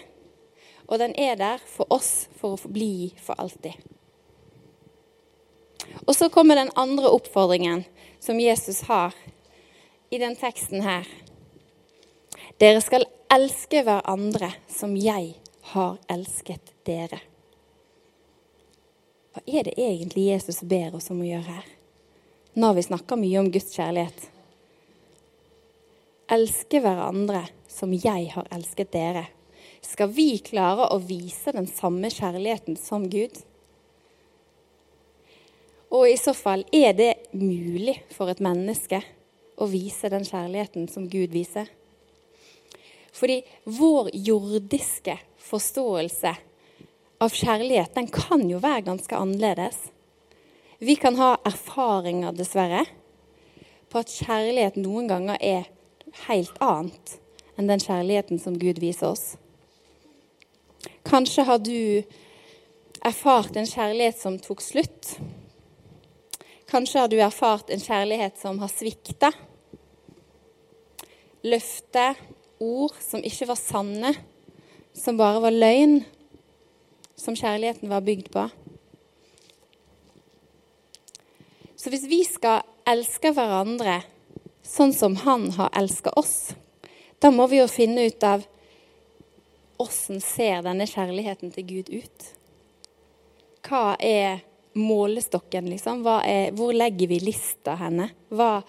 og 0.88 1.00
den 1.02 1.14
er 1.20 1.36
der 1.40 1.62
for 1.66 1.88
oss 1.92 2.28
for 2.40 2.56
å 2.56 2.60
forbli 2.60 3.12
for 3.22 3.38
alltid. 3.40 3.76
Og 6.06 6.14
så 6.16 6.28
kommer 6.32 6.58
den 6.58 6.72
andre 6.78 7.10
oppfordringen 7.12 7.84
som 8.22 8.40
Jesus 8.40 8.82
har 8.88 9.14
i 10.12 10.18
den 10.20 10.36
teksten 10.38 10.82
her. 10.84 11.06
Dere 12.60 12.80
skal 12.84 13.06
elske 13.32 13.80
hverandre 13.86 14.50
som 14.68 14.92
jeg 14.98 15.30
har 15.72 15.94
elsket 16.12 16.74
dere. 16.84 17.20
Hva 19.32 19.40
er 19.46 19.64
det 19.64 19.78
egentlig 19.80 20.26
Jesus 20.26 20.60
ber 20.68 20.98
oss 20.98 21.08
om 21.14 21.22
å 21.24 21.28
gjøre 21.30 21.54
her? 21.56 21.70
Nå 22.52 22.68
har 22.68 22.76
vi 22.76 22.84
snakka 22.84 23.16
mye 23.16 23.40
om 23.40 23.48
Guds 23.54 23.72
kjærlighet. 23.72 24.26
Elske 26.36 26.82
hverandre 26.84 27.46
som 27.72 27.94
jeg 27.96 28.28
har 28.34 28.52
elsket 28.52 28.92
dere. 28.92 29.24
Skal 29.80 30.12
vi 30.12 30.36
klare 30.44 30.90
å 30.92 31.00
vise 31.00 31.56
den 31.56 31.70
samme 31.70 32.12
kjærligheten 32.12 32.76
som 32.76 33.08
Gud? 33.08 33.40
Og 35.92 36.08
i 36.08 36.18
så 36.20 36.36
fall, 36.36 36.66
er 36.72 36.92
det 36.96 37.12
mulig 37.32 37.96
for 38.12 38.28
et 38.28 38.44
menneske 38.44 39.00
å 39.56 39.68
vise 39.72 40.12
den 40.12 40.28
kjærligheten 40.28 40.92
som 40.92 41.08
Gud 41.08 41.32
viser? 41.32 41.72
Fordi 43.12 43.42
vår 43.64 44.10
jordiske 44.12 45.18
forståelse 45.38 46.32
av 47.22 47.34
kjærlighet, 47.36 47.94
den 47.94 48.08
kan 48.10 48.44
jo 48.50 48.58
være 48.62 48.86
ganske 48.88 49.16
annerledes. 49.16 49.78
Vi 50.82 50.96
kan 50.98 51.16
ha 51.20 51.36
erfaringer, 51.46 52.32
dessverre, 52.34 52.86
på 53.92 54.00
at 54.00 54.10
kjærlighet 54.10 54.80
noen 54.80 55.06
ganger 55.10 55.38
er 55.38 55.68
helt 56.26 56.56
annet 56.64 57.18
enn 57.60 57.68
den 57.68 57.82
kjærligheten 57.82 58.40
som 58.40 58.56
Gud 58.58 58.80
viser 58.82 59.12
oss. 59.12 59.36
Kanskje 61.06 61.44
har 61.46 61.60
du 61.62 62.02
erfart 63.04 63.56
en 63.60 63.68
kjærlighet 63.68 64.18
som 64.18 64.38
tok 64.42 64.62
slutt. 64.64 65.16
Kanskje 66.70 67.02
har 67.02 67.10
du 67.12 67.18
erfart 67.20 67.70
en 67.70 67.82
kjærlighet 67.82 68.38
som 68.40 68.58
har 68.62 68.72
svikta. 68.72 69.32
Løfte, 71.42 72.12
ord 72.62 72.94
som 73.02 73.22
ikke 73.26 73.50
var 73.50 73.58
sanne, 73.58 74.14
som 74.94 75.18
bare 75.18 75.42
var 75.42 75.54
løgn 75.54 76.02
som 77.18 77.36
kjærligheten 77.38 77.90
var 77.90 78.04
bygd 78.06 78.30
på. 78.34 78.46
Så 81.76 81.90
hvis 81.90 82.06
vi 82.06 82.22
skal 82.26 82.62
elske 82.88 83.32
hverandre 83.34 84.00
sånn 84.66 84.94
som 84.94 85.16
han 85.24 85.48
har 85.56 85.72
elsket 85.78 86.14
oss, 86.18 86.54
da 87.22 87.30
må 87.34 87.48
vi 87.50 87.58
jo 87.60 87.68
finne 87.70 88.06
ut 88.06 88.22
av 88.26 88.44
åssen 89.82 90.20
ser 90.22 90.62
denne 90.66 90.86
kjærligheten 90.86 91.50
til 91.54 91.66
Gud 91.66 91.90
ut? 91.90 92.28
Hva 93.66 93.96
er 93.98 94.42
målestokken, 94.78 95.68
liksom? 95.70 96.04
Er, 96.06 96.50
hvor 96.56 96.72
legger 96.74 97.10
vi 97.10 97.20
lista 97.22 97.76
henne? 97.78 98.08
Hva, 98.30 98.62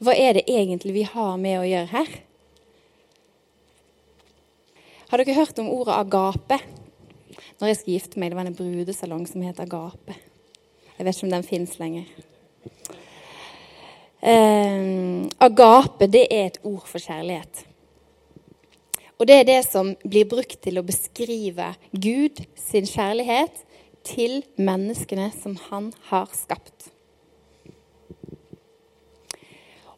hva 0.00 0.14
er 0.14 0.38
det 0.38 0.46
egentlig 0.48 0.94
vi 0.96 1.04
har 1.08 1.36
med 1.40 1.60
å 1.60 1.68
gjøre 1.68 1.92
her? 1.92 2.16
Har 5.08 5.22
dere 5.22 5.38
hørt 5.38 5.58
om 5.58 5.72
ordet 5.72 5.96
agape? 5.96 6.60
når 7.58 7.70
jeg 7.70 7.78
skal 7.80 7.94
gifte 7.96 8.20
meg. 8.20 8.30
Det 8.30 8.38
var 8.38 8.48
en 8.48 8.58
brudesalong 8.58 9.24
som 9.28 9.44
het 9.46 9.62
Agape. 9.62 10.16
Jeg 10.98 11.06
vet 11.06 11.14
ikke 11.14 11.28
om 11.28 11.34
den 11.36 11.46
fins 11.46 11.78
lenger. 11.78 12.10
Um, 14.18 15.28
agape 15.38 16.08
det 16.10 16.24
er 16.34 16.48
et 16.48 16.60
ord 16.66 16.86
for 16.90 17.02
kjærlighet. 17.02 17.64
Og 19.18 19.26
det 19.30 19.36
er 19.40 19.46
det 19.46 19.60
som 19.66 19.92
blir 20.06 20.26
brukt 20.30 20.58
til 20.62 20.78
å 20.78 20.86
beskrive 20.86 21.72
Gud 21.90 22.42
sin 22.58 22.86
kjærlighet 22.86 23.64
til 24.06 24.40
menneskene 24.58 25.30
som 25.34 25.56
han 25.68 25.90
har 26.10 26.30
skapt. 26.38 26.90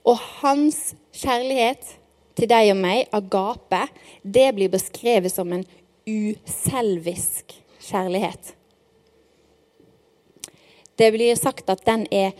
Og 0.08 0.16
hans 0.40 0.94
kjærlighet 1.12 1.96
til 2.40 2.48
deg 2.48 2.70
og 2.72 2.78
meg, 2.80 3.04
agape, 3.12 3.84
det 4.24 4.48
blir 4.56 4.72
beskrevet 4.72 5.32
som 5.32 5.52
en 5.52 5.66
uselvisk 6.08 7.52
kjærlighet. 7.84 8.54
Det 10.96 11.08
blir 11.12 11.36
sagt 11.36 11.70
at 11.72 11.84
den 11.86 12.06
er 12.12 12.32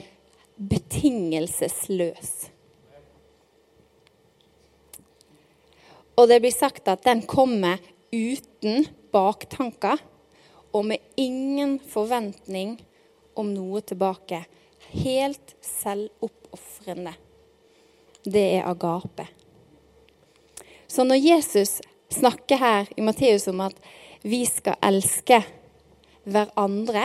betingelsesløs. 0.56 2.32
Og 6.20 6.28
det 6.28 6.40
blir 6.44 6.52
sagt 6.52 6.88
at 6.92 7.04
den 7.06 7.22
kommer 7.24 7.80
uten 8.12 8.84
baktanker 9.12 10.00
og 10.76 10.84
med 10.90 11.00
ingen 11.16 11.78
forventning 11.80 12.76
om 13.38 13.48
noe 13.54 13.80
tilbake. 13.80 14.42
Helt 14.92 15.56
selvoppofrende. 15.64 17.14
Det 18.24 18.46
er 18.58 18.68
agape. 18.68 19.30
Så 20.90 21.05
når 21.07 21.20
Jesus 21.22 21.79
snakker 22.11 22.59
her 22.59 22.88
i 22.96 23.03
Matteus 23.07 23.46
om 23.48 23.61
at 23.62 23.76
vi 24.26 24.42
skal 24.48 24.74
elske 24.83 25.38
hverandre, 26.26 27.05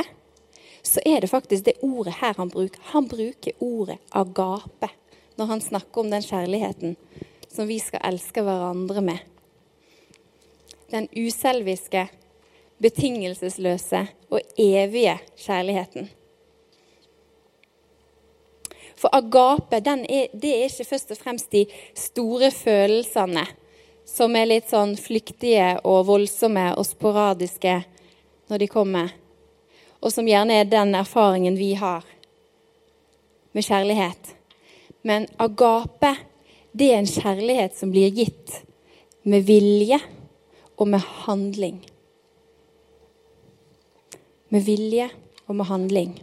så 0.86 1.02
er 1.06 1.22
det 1.22 1.30
faktisk 1.30 1.68
det 1.68 1.78
ordet 1.86 2.16
her 2.18 2.34
han 2.38 2.50
bruker. 2.50 2.82
Han 2.96 3.06
bruker 3.10 3.54
ordet 3.62 4.00
agape 4.12 4.90
når 5.38 5.50
han 5.52 5.62
snakker 5.62 6.02
om 6.02 6.10
den 6.10 6.26
kjærligheten 6.26 6.96
som 7.52 7.68
vi 7.70 7.78
skal 7.80 8.02
elske 8.10 8.42
hverandre 8.42 9.04
med. 9.06 9.20
Den 10.92 11.06
uselviske, 11.14 12.08
betingelsesløse 12.82 14.02
og 14.30 14.42
evige 14.58 15.14
kjærligheten. 15.38 16.10
For 18.96 19.14
agape 19.14 19.78
er, 19.78 20.34
det 20.34 20.52
er 20.56 20.66
ikke 20.66 20.88
først 20.90 21.14
og 21.14 21.22
fremst 21.22 21.52
de 21.52 21.66
store 21.96 22.52
følelsene 22.52 23.46
som 24.16 24.36
er 24.40 24.48
litt 24.48 24.70
sånn 24.72 24.96
flyktige 24.96 25.76
og 25.84 26.06
voldsomme 26.08 26.70
og 26.80 26.86
sporadiske 26.88 27.76
når 28.48 28.62
de 28.62 28.68
kommer, 28.72 29.12
og 30.00 30.14
som 30.14 30.28
gjerne 30.30 30.62
er 30.62 30.70
den 30.70 30.94
erfaringen 30.96 31.58
vi 31.60 31.74
har 31.76 32.06
med 33.56 33.66
kjærlighet. 33.66 34.32
Men 35.06 35.28
agape, 35.42 36.14
det 36.72 36.92
er 36.92 37.02
en 37.02 37.10
kjærlighet 37.10 37.76
som 37.78 37.92
blir 37.92 38.14
gitt 38.16 38.62
med 39.24 39.46
vilje 39.48 40.00
og 40.78 40.90
med 40.92 41.04
handling. 41.26 41.82
Med 44.54 44.66
vilje 44.68 45.10
og 45.48 45.56
med 45.56 45.70
handling. 45.72 46.16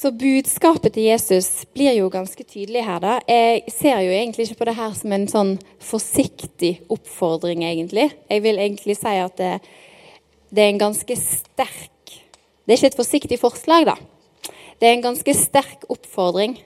Så 0.00 0.08
budskapet 0.16 0.94
til 0.96 1.10
Jesus 1.10 1.66
blir 1.76 1.92
jo 1.92 2.06
ganske 2.08 2.44
tydelig 2.48 2.86
her. 2.86 3.00
da. 3.00 3.18
Jeg 3.28 3.64
ser 3.68 3.98
jo 4.00 4.14
egentlig 4.14 4.46
ikke 4.46 4.62
på 4.62 4.68
det 4.70 4.76
her 4.78 4.94
som 4.96 5.12
en 5.12 5.26
sånn 5.28 5.50
forsiktig 5.84 6.70
oppfordring, 6.88 7.66
egentlig. 7.68 8.06
Jeg 8.30 8.42
vil 8.42 8.56
egentlig 8.56 8.96
si 8.96 9.12
at 9.20 9.36
det, 9.36 9.50
det 10.48 10.64
er 10.64 10.72
en 10.72 10.80
ganske 10.86 11.16
sterk 11.16 12.14
Det 12.64 12.72
er 12.72 12.78
ikke 12.78 12.86
et 12.92 12.96
forsiktig 13.02 13.38
forslag, 13.40 13.90
da. 13.90 13.96
Det 14.80 14.88
er 14.88 14.92
en 14.94 15.04
ganske 15.04 15.34
sterk 15.34 15.84
oppfordring. 15.90 16.56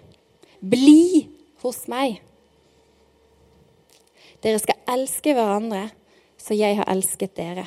Bli 0.61 1.27
hos 1.65 1.89
meg. 1.89 2.21
Dere 4.45 4.61
skal 4.61 4.79
elske 4.95 5.35
hverandre 5.35 5.89
så 6.39 6.55
jeg 6.55 6.77
har 6.77 6.91
elsket 6.93 7.35
dere. 7.35 7.67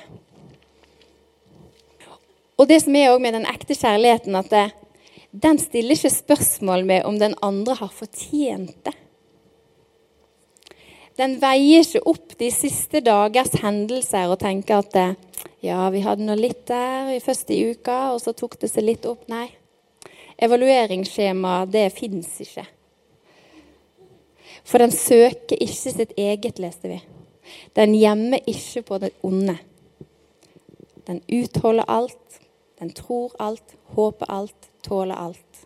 Og 2.57 2.69
det 2.69 2.83
som 2.83 2.95
er 2.95 3.11
òg 3.11 3.21
med 3.21 3.35
den 3.35 3.47
ekte 3.49 3.75
kjærligheten, 3.75 4.37
at 4.37 4.53
det, 4.53 4.67
den 5.37 5.59
stiller 5.61 5.93
ikke 5.93 6.13
spørsmål 6.13 6.85
med 6.87 7.05
om 7.05 7.19
den 7.19 7.35
andre 7.45 7.75
har 7.77 7.91
fortjent 7.93 8.77
det. 8.87 8.95
Den 11.17 11.35
veier 11.41 11.81
ikke 11.81 12.03
opp 12.09 12.35
de 12.39 12.49
siste 12.53 13.01
dagers 13.05 13.55
hendelser 13.61 14.29
og 14.29 14.39
tenker 14.41 14.83
at 14.83 14.97
ja, 15.65 15.79
vi 15.93 16.03
hadde 16.05 16.25
nå 16.25 16.35
litt 16.37 16.67
der 16.69 17.09
i 17.15 17.21
første 17.23 17.53
uka, 17.53 18.13
og 18.13 18.21
så 18.21 18.33
tok 18.37 18.59
det 18.61 18.69
seg 18.69 18.85
litt 18.85 19.05
opp. 19.09 19.25
Nei. 19.29 19.47
Evalueringsskjema, 20.37 21.63
det 21.73 21.87
fins 21.97 22.35
ikke. 22.45 22.65
For 24.67 24.83
den 24.83 24.93
søker 24.93 25.57
ikke 25.57 25.93
sitt 25.93 26.13
eget, 26.19 26.61
leste 26.61 26.91
vi. 26.91 26.99
Den 27.77 27.95
gjemmer 27.97 28.43
ikke 28.45 28.83
på 28.85 29.01
det 29.01 29.13
onde. 29.25 29.57
Den 31.07 31.21
utholder 31.31 31.87
alt, 31.87 32.41
den 32.77 32.91
tror 32.93 33.33
alt, 33.41 33.77
håper 33.95 34.29
alt, 34.29 34.69
tåler 34.87 35.19
alt. 35.19 35.63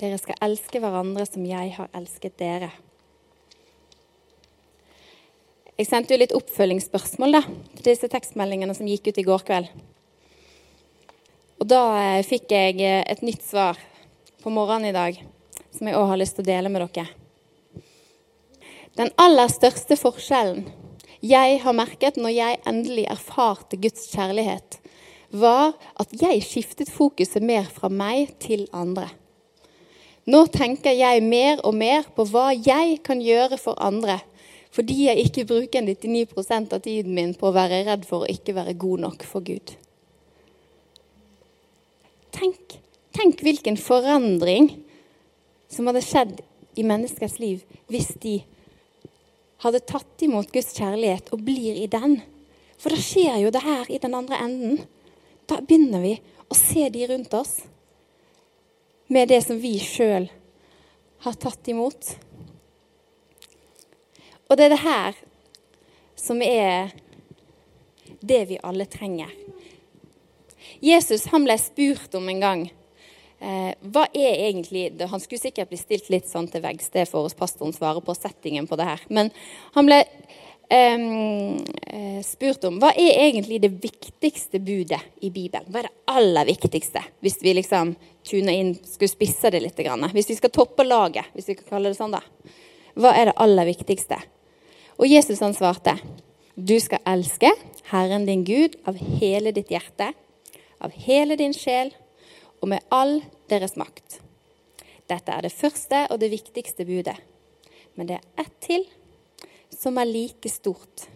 Dere 0.00 0.16
skal 0.16 0.38
elske 0.46 0.80
hverandre 0.80 1.26
som 1.28 1.44
jeg 1.44 1.74
har 1.76 1.90
elsket 1.96 2.38
dere. 2.40 2.70
Jeg 5.76 5.88
sendte 5.88 6.12
jo 6.12 6.20
litt 6.20 6.34
oppfølgingsspørsmål 6.36 7.36
da, 7.36 7.40
til 7.76 7.86
disse 7.92 8.08
tekstmeldingene 8.12 8.74
som 8.76 8.88
gikk 8.88 9.12
ut 9.12 9.20
i 9.20 9.24
går 9.24 9.44
kveld. 9.48 9.70
Og 11.60 11.68
da 11.68 11.80
eh, 12.00 12.24
fikk 12.24 12.52
jeg 12.52 12.80
eh, 12.80 13.04
et 13.04 13.22
nytt 13.24 13.44
svar 13.44 13.80
på 14.40 14.52
morgenen 14.52 14.90
i 14.90 14.96
dag, 14.96 15.16
som 15.72 15.88
jeg 15.88 15.96
òg 15.96 16.08
har 16.12 16.20
lyst 16.20 16.36
til 16.38 16.46
å 16.46 16.50
dele 16.50 16.72
med 16.72 16.84
dere. 16.84 17.08
Den 18.96 19.12
aller 19.20 19.48
største 19.52 19.96
forskjellen 20.00 20.64
jeg 21.20 21.58
har 21.60 21.76
merket 21.76 22.16
når 22.16 22.32
jeg 22.32 22.60
endelig 22.68 23.04
erfarte 23.12 23.76
Guds 23.80 24.06
kjærlighet, 24.08 24.79
var 25.30 25.74
at 26.00 26.14
jeg 26.16 26.42
skiftet 26.44 26.90
fokuset 26.90 27.42
mer 27.42 27.68
fra 27.70 27.90
meg 27.92 28.34
til 28.42 28.66
andre. 28.74 29.08
Nå 30.30 30.44
tenker 30.52 30.94
jeg 30.94 31.22
mer 31.24 31.62
og 31.66 31.74
mer 31.74 32.04
på 32.14 32.26
hva 32.28 32.50
jeg 32.54 32.98
kan 33.06 33.22
gjøre 33.22 33.58
for 33.58 33.78
andre, 33.82 34.20
fordi 34.70 35.06
jeg 35.08 35.26
ikke 35.26 35.46
bruker 35.48 35.82
99% 35.82 36.74
av 36.76 36.82
tiden 36.84 37.14
min 37.16 37.32
på 37.34 37.48
å 37.48 37.56
være 37.56 37.82
redd 37.88 38.04
for 38.06 38.22
å 38.22 38.30
ikke 38.30 38.54
være 38.54 38.76
god 38.78 39.06
nok 39.06 39.24
for 39.26 39.42
Gud. 39.46 39.74
Tenk, 42.30 42.78
tenk 43.16 43.42
hvilken 43.42 43.78
forandring 43.80 44.70
som 45.70 45.90
hadde 45.90 46.04
skjedd 46.04 46.38
i 46.78 46.86
menneskers 46.86 47.40
liv 47.42 47.64
hvis 47.90 48.12
de 48.22 48.38
hadde 49.64 49.82
tatt 49.88 50.24
imot 50.24 50.52
Guds 50.54 50.72
kjærlighet 50.76 51.32
og 51.34 51.42
blir 51.44 51.76
i 51.82 51.88
den. 51.90 52.20
For 52.80 52.94
da 52.94 53.02
skjer 53.02 53.42
jo 53.42 53.50
det 53.52 53.64
her 53.64 53.90
i 53.92 53.98
den 54.00 54.14
andre 54.16 54.38
enden. 54.40 54.78
Da 55.50 55.58
begynner 55.58 56.02
vi 56.04 56.14
å 56.46 56.54
se 56.54 56.86
de 56.94 57.06
rundt 57.10 57.34
oss 57.34 57.56
med 59.10 59.32
det 59.32 59.40
som 59.42 59.58
vi 59.58 59.72
sjøl 59.82 60.28
har 61.24 61.38
tatt 61.42 61.68
imot. 61.72 62.12
Og 64.46 64.54
det 64.54 64.68
er 64.68 64.74
det 64.76 64.84
her 64.84 65.18
som 66.14 66.38
er 66.44 66.92
det 68.20 68.44
vi 68.52 68.60
alle 68.62 68.86
trenger. 68.90 69.32
Jesus 70.78 71.26
han 71.32 71.42
ble 71.48 71.58
spurt 71.58 72.14
om 72.14 72.30
en 72.30 72.42
gang 72.44 72.62
eh, 72.70 73.72
hva 73.80 74.06
er 74.14 74.46
egentlig 74.46 74.84
Han 75.10 75.20
skulle 75.20 75.42
sikkert 75.42 75.72
bli 75.72 75.80
stilt 75.80 76.08
litt 76.12 76.30
sånn 76.30 76.48
til 76.52 76.62
veggs, 76.62 76.92
det 76.94 77.08
får 77.10 77.26
oss 77.26 77.36
pastoren 77.36 77.74
svare 77.74 78.02
på 78.04 78.14
settingen 78.14 78.70
på 78.70 78.78
det 78.78 78.86
her. 78.86 79.02
Men 79.08 79.32
han 79.74 79.90
ble 79.90 80.04
eh, 80.70 82.20
spurt 82.24 82.64
om 82.68 82.78
hva 82.82 82.92
er 82.94 83.26
egentlig 83.26 83.60
det 83.64 83.72
viktigste 83.82 84.60
budet 84.62 85.00
i 85.20 85.32
Bibelen. 85.34 85.66
Hva 85.70 85.82
er 85.82 85.88
det 85.88 86.14
aller 86.14 86.48
viktigste, 86.52 87.02
hvis 87.24 87.40
vi 87.42 87.56
liksom 87.58 87.94
tuner 88.26 88.54
inn, 88.54 88.74
skulle 88.86 89.10
spisse 89.10 89.50
det 89.50 89.62
litt? 89.64 89.80
Hvis 90.14 90.30
vi 90.30 90.38
skal 90.38 90.54
toppe 90.54 90.86
laget, 90.86 91.32
hvis 91.34 91.50
vi 91.50 91.58
kan 91.58 91.76
kalle 91.76 91.92
det 91.92 91.98
sånn, 91.98 92.14
da. 92.14 92.22
Hva 93.00 93.14
er 93.16 93.30
det 93.30 93.38
aller 93.42 93.70
viktigste? 93.70 94.18
Og 95.00 95.08
Jesus 95.08 95.40
han 95.40 95.56
svarte, 95.56 95.96
du 96.54 96.76
skal 96.82 97.02
elske 97.08 97.50
Herren 97.90 98.26
din 98.28 98.44
Gud 98.44 98.76
av 98.86 98.98
hele 99.20 99.54
ditt 99.56 99.70
hjerte 99.72 100.12
av 100.80 100.94
hele 101.04 101.36
din 101.36 101.54
sjel 101.56 101.92
og 102.60 102.70
med 102.72 102.84
all 102.92 103.20
deres 103.52 103.76
makt. 103.80 104.20
Dette 105.10 105.34
er 105.34 105.44
det 105.44 105.54
første 105.54 106.04
og 106.10 106.20
det 106.22 106.30
viktigste 106.32 106.86
budet. 106.88 107.16
Men 107.98 108.08
det 108.08 108.20
er 108.20 108.44
ett 108.44 108.56
til 108.64 108.86
som 109.80 109.96
er 110.00 110.08
like 110.08 110.50
stort. 110.52 111.06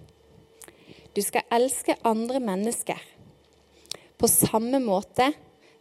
Du 1.14 1.20
skal 1.22 1.44
elske 1.52 1.96
andre 2.06 2.40
mennesker 2.42 3.00
på 4.18 4.30
samme 4.30 4.80
måte 4.82 5.28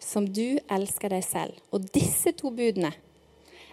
som 0.04 0.28
du 0.28 0.60
elsker 0.72 1.14
deg 1.16 1.24
selv. 1.26 1.58
Og 1.72 1.88
disse 1.96 2.34
to 2.36 2.52
budene 2.54 2.92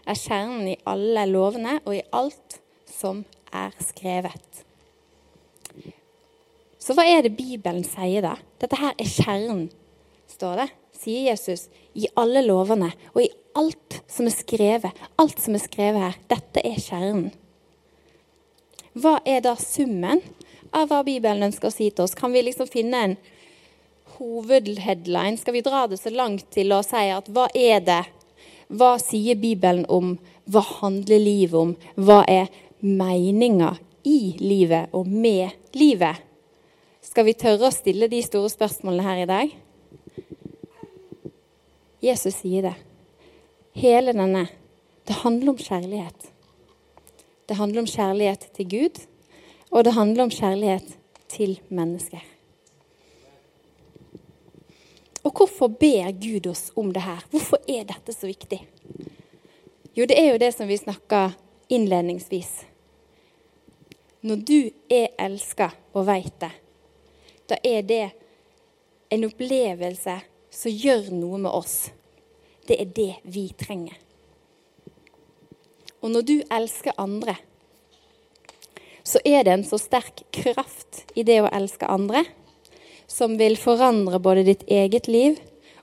er 0.07 0.16
kjernen 0.16 0.70
i 0.70 0.79
alle 0.88 1.27
lovene 1.29 1.81
og 1.85 1.94
i 1.96 2.05
alt 2.16 2.61
som 2.88 3.25
er 3.53 3.75
skrevet. 3.83 4.64
Så 6.81 6.94
hva 6.96 7.05
er 7.05 7.27
det 7.27 7.37
Bibelen 7.37 7.85
sier 7.85 8.25
da? 8.25 8.37
Dette 8.62 8.79
her 8.81 8.94
er 8.96 9.11
kjernen 9.11 9.66
står 10.31 10.62
det, 10.62 10.68
sier 10.96 11.27
Jesus, 11.33 11.66
i 11.99 12.07
alle 12.18 12.42
lovene 12.46 12.92
og 13.12 13.23
i 13.25 13.31
alt 13.59 14.01
som 14.11 14.29
er 14.31 14.35
skrevet. 14.35 15.05
Alt 15.20 15.42
som 15.42 15.57
er 15.59 15.64
skrevet 15.64 16.05
her. 16.07 16.18
Dette 16.31 16.62
er 16.64 16.79
kjernen. 16.81 17.33
Hva 19.00 19.20
er 19.24 19.40
da 19.44 19.54
summen 19.56 20.20
av 20.76 20.90
hva 20.90 21.00
Bibelen 21.06 21.46
ønsker 21.46 21.70
å 21.70 21.72
si 21.72 21.88
til 21.88 22.04
oss? 22.04 22.16
Kan 22.18 22.34
vi 22.34 22.42
liksom 22.44 22.68
finne 22.68 23.02
en 23.06 23.14
hovedheadline? 24.18 25.38
Skal 25.40 25.56
vi 25.56 25.62
dra 25.64 25.86
det 25.88 26.00
så 26.00 26.12
langt 26.12 26.50
til 26.52 26.74
å 26.76 26.82
si 26.84 27.06
at 27.14 27.30
hva 27.32 27.46
er 27.56 27.80
det? 27.86 28.02
Hva 28.68 28.96
sier 29.02 29.38
Bibelen 29.40 29.86
om? 29.88 30.18
Hva 30.50 30.62
handler 30.82 31.22
livet 31.22 31.56
om? 31.56 31.72
Hva 31.96 32.20
er 32.28 32.50
meninga 32.84 33.76
i 34.04 34.34
livet 34.40 34.92
og 34.96 35.08
med 35.08 35.56
livet? 35.76 36.20
Skal 37.00 37.26
vi 37.26 37.34
tørre 37.38 37.70
å 37.70 37.74
stille 37.74 38.10
de 38.10 38.20
store 38.22 38.50
spørsmålene 38.52 39.06
her 39.06 39.22
i 39.22 39.30
dag? 39.30 39.54
Jesus 42.04 42.36
sier 42.42 42.68
det. 42.68 42.76
Hele 43.80 44.12
denne 44.16 44.48
Det 45.08 45.16
handler 45.24 45.50
om 45.50 45.58
kjærlighet. 45.58 46.28
Det 47.50 47.56
handler 47.58 47.80
om 47.82 47.86
kjærlighet 47.90 48.44
til 48.54 48.66
Gud, 48.70 48.98
og 49.74 49.82
det 49.84 49.92
handler 49.96 50.22
om 50.22 50.30
kjærlighet 50.30 50.92
til 51.28 51.56
mennesker. 51.68 52.20
Og 55.24 55.32
hvorfor 55.34 55.66
ber 55.66 56.12
Gud 56.14 56.46
oss 56.46 56.68
om 56.78 56.92
det 56.94 57.02
her? 57.02 57.24
Hvorfor 57.30 57.58
er 57.66 57.88
dette 57.88 58.14
så 58.14 58.28
viktig? 58.30 58.60
Jo, 59.98 60.06
det 60.06 60.14
er 60.14 60.28
jo 60.30 60.38
det 60.38 60.52
som 60.54 60.70
vi 60.70 60.76
snakka 60.78 61.32
innledningsvis. 61.68 62.52
Når 64.22 64.44
du 64.46 64.70
er 64.86 65.10
elska 65.18 65.72
og 65.90 66.06
veit 66.06 66.36
det, 66.38 66.52
da 67.50 67.58
er 67.66 67.82
det 67.82 68.04
en 69.10 69.26
opplevelse 69.26 70.20
som 70.54 70.70
gjør 70.86 71.10
noe 71.18 71.42
med 71.42 71.50
oss. 71.50 71.90
Det 72.70 72.78
er 72.78 72.94
det 72.94 73.10
vi 73.26 73.48
trenger. 73.58 73.98
Og 76.00 76.12
når 76.12 76.26
du 76.26 76.36
elsker 76.48 76.96
andre, 77.00 77.36
så 79.04 79.20
er 79.24 79.44
det 79.44 79.52
en 79.54 79.66
så 79.66 79.78
sterk 79.80 80.22
kraft 80.32 81.04
i 81.18 81.24
det 81.26 81.40
å 81.42 81.50
elske 81.52 81.88
andre 81.88 82.24
som 83.10 83.34
vil 83.40 83.56
forandre 83.58 84.20
både 84.22 84.46
ditt 84.46 84.62
eget 84.70 85.08
liv 85.10 85.40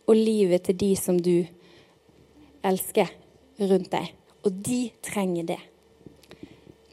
og 0.07 0.15
livet 0.15 0.67
til 0.67 0.77
de 0.79 0.91
som 0.95 1.19
du 1.19 1.43
elsker 2.65 3.11
rundt 3.59 3.91
deg. 3.91 4.13
Og 4.47 4.63
de 4.63 4.81
trenger 5.03 5.49
det. 5.51 5.59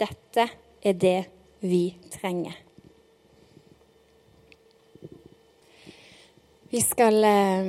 Dette 0.00 0.48
er 0.82 0.98
det 0.98 1.18
vi 1.62 1.84
trenger. 2.12 2.56
Vi 6.74 6.80
skal 6.82 7.22
eh, 7.22 7.68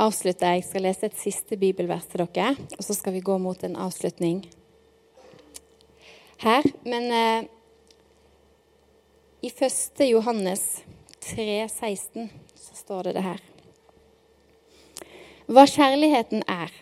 avslutte. 0.00 0.50
Jeg 0.56 0.66
skal 0.66 0.86
lese 0.86 1.08
et 1.08 1.18
siste 1.18 1.58
bibelvers 1.60 2.06
til 2.10 2.24
dere, 2.24 2.54
og 2.78 2.84
så 2.84 2.96
skal 2.96 3.14
vi 3.16 3.24
gå 3.24 3.38
mot 3.38 3.60
en 3.64 3.76
avslutning 3.76 4.44
her. 6.44 6.66
Men 6.84 7.10
eh, 7.12 7.50
i 9.44 9.50
1. 9.52 10.04
Johannes 10.08 10.82
3, 11.20 11.68
16 11.68 12.30
så 12.56 12.76
står 12.78 13.08
det 13.08 13.14
det 13.18 13.26
her. 13.26 13.44
Hva 15.44 15.66
kjærligheten 15.68 16.44
er, 16.48 16.72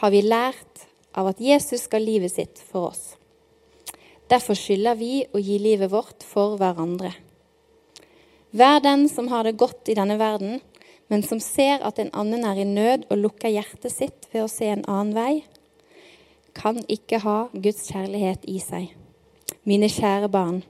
har 0.00 0.12
vi 0.14 0.22
lært 0.24 0.86
av 1.12 1.28
at 1.28 1.40
Jesus 1.42 1.88
ga 1.90 2.00
livet 2.00 2.32
sitt 2.32 2.60
for 2.70 2.92
oss. 2.92 3.02
Derfor 4.28 4.56
skylder 4.56 4.96
vi 4.96 5.24
å 5.32 5.40
gi 5.40 5.56
livet 5.60 5.90
vårt 5.92 6.24
for 6.24 6.56
hverandre. 6.60 7.14
Vær 8.56 8.80
den 8.80 9.06
som 9.12 9.28
har 9.28 9.44
det 9.44 9.58
godt 9.60 9.90
i 9.92 9.96
denne 9.96 10.16
verden, 10.20 10.62
men 11.08 11.24
som 11.24 11.40
ser 11.40 11.84
at 11.84 11.98
en 12.00 12.10
annen 12.16 12.44
er 12.44 12.60
i 12.60 12.66
nød 12.68 13.06
og 13.08 13.20
lukker 13.22 13.52
hjertet 13.52 13.92
sitt 13.92 14.28
ved 14.32 14.44
å 14.44 14.50
se 14.52 14.68
en 14.68 14.84
annen 14.86 15.14
vei, 15.16 15.32
kan 16.58 16.80
ikke 16.90 17.22
ha 17.22 17.38
Guds 17.54 17.86
kjærlighet 17.88 18.44
i 18.50 18.58
seg. 18.62 18.90
Mine 19.68 19.88
kjære 19.92 20.28
barn, 20.32 20.62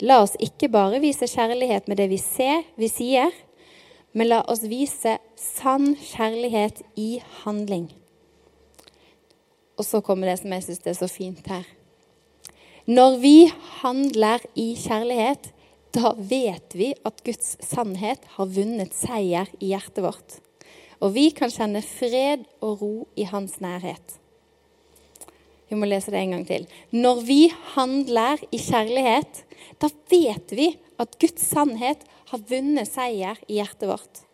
la 0.00 0.20
oss 0.24 0.36
ikke 0.42 0.70
bare 0.72 1.00
vise 1.02 1.28
kjærlighet 1.28 1.88
med 1.88 2.00
det 2.00 2.08
vi 2.12 2.18
ser, 2.20 2.64
vi 2.76 2.88
sier, 2.90 3.32
men 4.12 4.30
la 4.30 4.40
oss 4.50 4.64
vise 4.68 5.16
sann 5.38 5.94
kjærlighet 5.94 6.82
i 6.98 7.20
handling. 7.44 7.88
Og 9.78 9.86
så 9.86 10.02
kommer 10.04 10.28
det 10.28 10.40
som 10.42 10.52
jeg 10.52 10.66
syns 10.66 10.82
er 10.84 10.98
så 10.98 11.08
fint 11.08 11.46
her. 11.48 11.64
Når 12.90 13.16
vi 13.22 13.36
handler 13.80 14.42
i 14.58 14.72
kjærlighet, 14.76 15.52
da 15.96 16.12
vet 16.16 16.74
vi 16.78 16.92
at 17.06 17.22
Guds 17.26 17.56
sannhet 17.64 18.22
har 18.36 18.52
vunnet 18.54 18.94
seier 18.94 19.50
i 19.58 19.72
hjertet 19.72 20.04
vårt. 20.04 20.38
Og 21.00 21.14
vi 21.16 21.30
kan 21.34 21.50
kjenne 21.52 21.82
fred 21.82 22.44
og 22.62 22.82
ro 22.82 22.94
i 23.18 23.26
hans 23.28 23.58
nærhet. 23.62 24.16
Vi 25.70 25.78
må 25.78 25.86
lese 25.86 26.12
det 26.12 26.20
en 26.20 26.34
gang 26.34 26.46
til. 26.46 26.66
Når 26.90 27.22
vi 27.26 27.40
handler 27.74 28.42
i 28.50 28.58
kjærlighet, 28.58 29.44
da 29.78 29.90
vet 30.10 30.54
vi 30.54 30.72
at 31.00 31.14
Guds 31.22 31.46
sannhet 31.46 32.02
har 32.30 32.46
vunnet 32.50 32.90
seier 32.90 33.38
i 33.48 33.58
hjertet 33.58 33.88
vårt. 33.90 34.24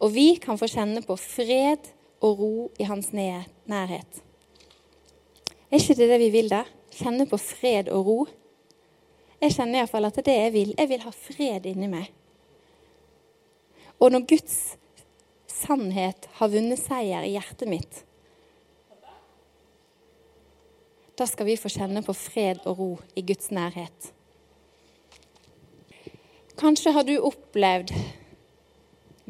Og 0.00 0.12
vi 0.16 0.34
kan 0.40 0.58
få 0.60 0.68
kjenne 0.68 1.04
på 1.04 1.16
fred 1.20 1.92
og 2.24 2.40
ro 2.40 2.54
i 2.80 2.88
hans 2.88 3.12
nærhet. 3.12 4.22
Er 5.70 5.80
ikke 5.80 5.96
det 5.98 6.08
det 6.10 6.20
vi 6.22 6.32
vil, 6.32 6.50
da? 6.52 6.64
Kjenne 6.94 7.28
på 7.28 7.38
fred 7.40 7.88
og 7.92 8.08
ro? 8.08 8.18
Jeg 9.44 9.52
kjenner 9.58 9.82
iallfall 9.82 10.08
at 10.08 10.16
det 10.16 10.22
er 10.24 10.28
det 10.30 10.38
jeg 10.38 10.52
vil. 10.54 10.72
Jeg 10.78 10.88
vil 10.88 11.02
ha 11.04 11.10
fred 11.12 11.66
inni 11.68 11.88
meg. 11.92 12.08
Og 14.00 14.14
når 14.14 14.24
Guds 14.30 14.56
sannhet 15.52 16.28
har 16.38 16.52
vunnet 16.52 16.80
seier 16.80 17.26
i 17.26 17.34
hjertet 17.34 17.68
mitt, 17.68 18.00
da 21.14 21.26
skal 21.30 21.46
vi 21.46 21.58
få 21.60 21.70
kjenne 21.70 22.02
på 22.02 22.14
fred 22.16 22.64
og 22.66 22.78
ro 22.80 22.88
i 23.14 23.22
Guds 23.22 23.52
nærhet. 23.54 24.08
Kanskje 26.58 26.94
har 26.96 27.04
du 27.06 27.14
opplevd 27.20 27.92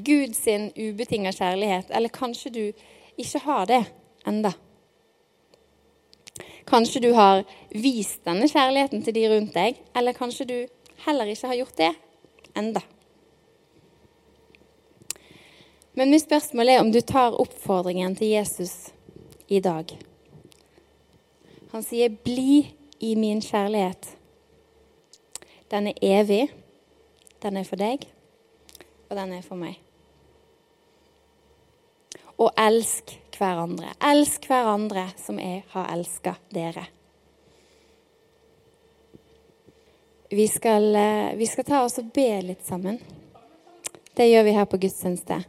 Guds 0.07 0.47
ubetinga 0.79 1.33
kjærlighet, 1.35 1.91
eller 1.91 2.15
kanskje 2.15 2.55
du 2.55 2.65
ikke 3.21 3.43
har 3.45 3.67
det 3.69 3.83
enda. 4.31 4.55
Kanskje 6.67 7.01
du 7.01 7.13
har 7.13 7.45
vist 7.71 8.25
denne 8.25 8.49
kjærligheten 8.49 9.05
til 9.05 9.15
de 9.15 9.29
rundt 9.29 9.55
deg, 9.55 9.79
eller 9.97 10.17
kanskje 10.17 10.49
du 10.49 10.59
heller 11.05 11.29
ikke 11.29 11.51
har 11.51 11.61
gjort 11.61 11.79
det 11.79 11.93
enda. 12.57 12.81
Men 15.95 16.11
mitt 16.11 16.25
spørsmål 16.25 16.69
er 16.69 16.81
om 16.81 16.91
du 16.93 17.01
tar 17.01 17.37
oppfordringen 17.39 18.17
til 18.17 18.33
Jesus 18.33 18.91
i 19.49 19.61
dag. 19.61 19.93
Han 21.73 21.83
sier, 21.83 22.09
'Bli 22.09 22.75
i 23.01 23.15
min 23.15 23.41
kjærlighet'. 23.41 24.17
Den 25.71 25.87
er 25.87 25.95
evig, 26.03 26.51
den 27.43 27.57
er 27.57 27.65
for 27.65 27.77
deg, 27.77 27.99
og 29.11 29.17
den 29.17 29.33
er 29.33 29.41
for 29.43 29.55
meg. 29.55 29.81
Og 32.39 32.53
elsk 32.59 33.21
hverandre. 33.41 33.95
Elsk 34.05 34.49
hverandre 34.51 35.09
som 35.21 35.39
jeg 35.43 35.65
har 35.75 35.91
elska 35.95 36.37
dere. 36.55 36.87
Vi 40.35 40.49
skal, 40.49 40.95
eh, 40.97 41.35
vi 41.37 41.47
skal, 41.47 41.65
ta 41.65 41.85
oss 41.85 41.99
og 41.99 42.11
be 42.13 42.29
litt 42.43 42.65
sammen. 42.67 42.99
Det 44.17 44.27
gjør 44.27 44.45
vi 44.45 44.55
her 44.57 44.65
på 44.65 44.81
gudstjeneste. 44.83 45.45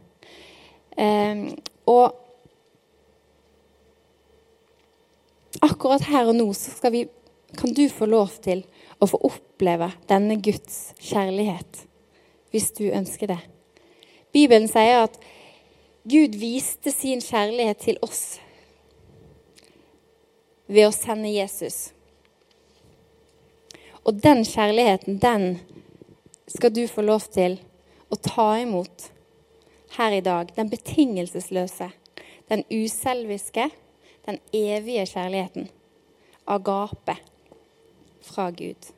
Um, 0.96 1.56
og 1.86 2.14
akkurat 5.60 6.06
her 6.08 6.30
og 6.30 6.38
nå 6.38 6.46
så 6.56 6.90
vi, 6.90 7.04
kan 7.58 7.74
du 7.74 7.88
få 7.92 8.06
lov 8.06 8.38
til 8.44 8.64
å 9.00 9.08
få 9.10 9.20
oppleve 9.28 9.90
denne 10.10 10.38
Guds 10.40 10.94
kjærlighet, 11.02 11.82
hvis 12.54 12.70
du 12.78 12.86
ønsker 12.88 13.34
det. 13.34 13.40
Bibelen 14.32 14.68
sier 14.68 15.06
at 15.06 15.18
Gud 16.06 16.36
viste 16.38 16.92
sin 16.94 17.20
kjærlighet 17.20 17.82
til 17.82 17.98
oss 18.04 18.38
ved 20.66 20.86
å 20.86 20.94
sende 20.94 21.30
Jesus. 21.32 21.90
Og 24.06 24.20
den 24.22 24.44
kjærligheten, 24.46 25.18
den 25.18 25.48
skal 26.50 26.74
du 26.74 26.84
få 26.86 27.02
lov 27.02 27.26
til 27.34 27.58
å 28.10 28.18
ta 28.22 28.52
imot 28.62 29.08
her 29.96 30.14
i 30.14 30.22
dag. 30.22 30.52
Den 30.54 30.70
betingelsesløse, 30.70 31.90
den 32.46 32.62
uselviske 32.70 33.70
den 34.26 34.38
evige 34.52 35.06
kjærligheten. 35.06 35.68
Agape 36.46 37.16
fra 38.22 38.50
Gud. 38.50 38.92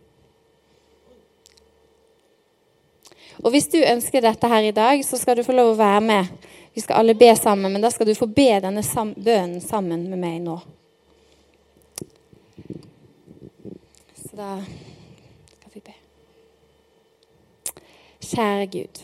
Og 3.38 3.50
Hvis 3.50 3.68
du 3.68 3.78
ønsker 3.78 4.20
dette 4.20 4.48
her 4.48 4.62
i 4.62 4.74
dag, 4.74 5.04
så 5.04 5.18
skal 5.18 5.36
du 5.36 5.44
få 5.46 5.52
lov 5.52 5.74
å 5.74 5.78
være 5.78 6.00
med. 6.00 6.30
Vi 6.78 6.82
skal 6.82 6.96
alle 6.96 7.14
be 7.14 7.36
sammen, 7.36 7.72
men 7.72 7.82
da 7.82 7.90
skal 7.90 8.06
du 8.06 8.14
få 8.14 8.28
be 8.30 8.52
denne 8.62 8.84
bønnen 9.16 9.58
sammen 9.58 10.04
med 10.06 10.20
meg 10.22 10.36
nå. 10.44 10.52
Så 14.14 14.30
da 14.38 14.52
skal 15.56 15.72
vi 15.74 15.82
be. 15.88 15.96
Kjære 18.22 18.68
Gud. 18.76 19.00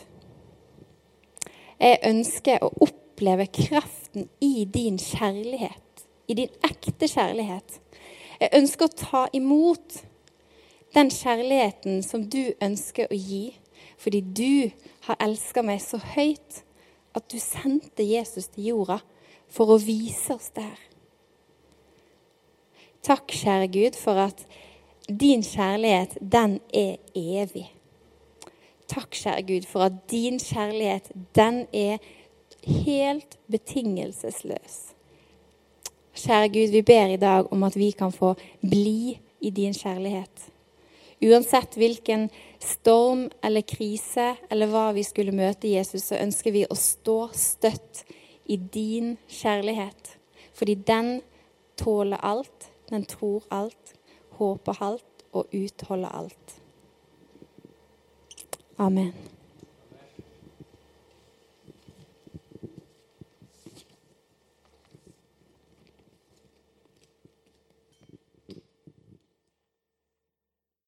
Jeg 1.83 1.99
ønsker 2.07 2.63
å 2.63 2.71
oppleve 2.87 3.49
kraften 3.51 4.29
i 4.39 4.63
din 4.63 4.95
kjærlighet 4.95 6.05
i 6.31 6.39
din 6.39 6.55
ekte 6.63 7.09
kjærlighet. 7.11 7.81
Jeg 8.39 8.55
ønsker 8.55 8.87
å 8.87 8.99
ta 9.01 9.25
imot 9.35 9.99
den 10.95 11.11
kjærligheten 11.11 11.99
som 12.07 12.23
du 12.23 12.53
ønsker 12.63 13.11
å 13.11 13.19
gi, 13.19 13.49
fordi 13.99 14.23
du 14.23 14.71
har 15.09 15.19
elska 15.27 15.65
meg 15.67 15.83
så 15.83 15.99
høyt 16.15 16.63
at 17.15 17.29
du 17.31 17.39
sendte 17.39 18.03
Jesus 18.03 18.49
til 18.51 18.71
jorda 18.71 18.99
for 19.51 19.71
å 19.71 19.79
vise 19.81 20.35
oss 20.35 20.51
det 20.55 20.65
her. 20.65 20.83
Takk, 23.05 23.29
kjære 23.37 23.67
Gud, 23.69 23.97
for 24.01 24.17
at 24.17 24.41
din 25.05 25.43
kjærlighet, 25.45 26.17
den 26.19 26.57
er 26.73 26.97
evig. 27.13 27.67
Takk, 28.89 29.13
kjære 29.13 29.45
Gud, 29.45 29.67
for 29.69 29.85
at 29.85 29.99
din 30.09 30.39
kjærlighet, 30.41 31.11
den 31.37 31.67
er 31.69 32.01
helt 32.65 33.37
betingelsesløs. 33.51 34.79
Kjære 36.15 36.49
Gud, 36.49 36.73
vi 36.73 36.81
ber 36.81 37.13
i 37.13 37.21
dag 37.21 37.51
om 37.53 37.63
at 37.67 37.77
vi 37.77 37.91
kan 37.91 38.11
få 38.11 38.33
bli 38.61 39.19
i 39.41 39.53
din 39.53 39.73
kjærlighet. 39.73 40.49
Uansett 41.25 41.77
hvilken 41.77 42.29
storm 42.65 43.27
eller 43.43 43.65
krise 43.67 44.33
eller 44.49 44.69
hva 44.71 44.89
vi 44.95 45.03
skulle 45.05 45.35
møte 45.35 45.71
Jesus, 45.71 46.09
så 46.09 46.19
ønsker 46.21 46.55
vi 46.55 46.65
å 46.67 46.77
stå 46.79 47.19
støtt 47.35 48.03
i 48.45 48.57
din 48.57 49.15
kjærlighet. 49.27 50.15
Fordi 50.55 50.75
den 50.87 51.19
tåler 51.77 52.21
alt, 52.23 52.69
den 52.89 53.05
tror 53.09 53.43
alt, 53.51 53.95
håper 54.39 54.83
alt 54.83 55.25
og 55.35 55.51
utholder 55.55 56.09
alt. 56.23 56.59
Amen. 58.77 59.34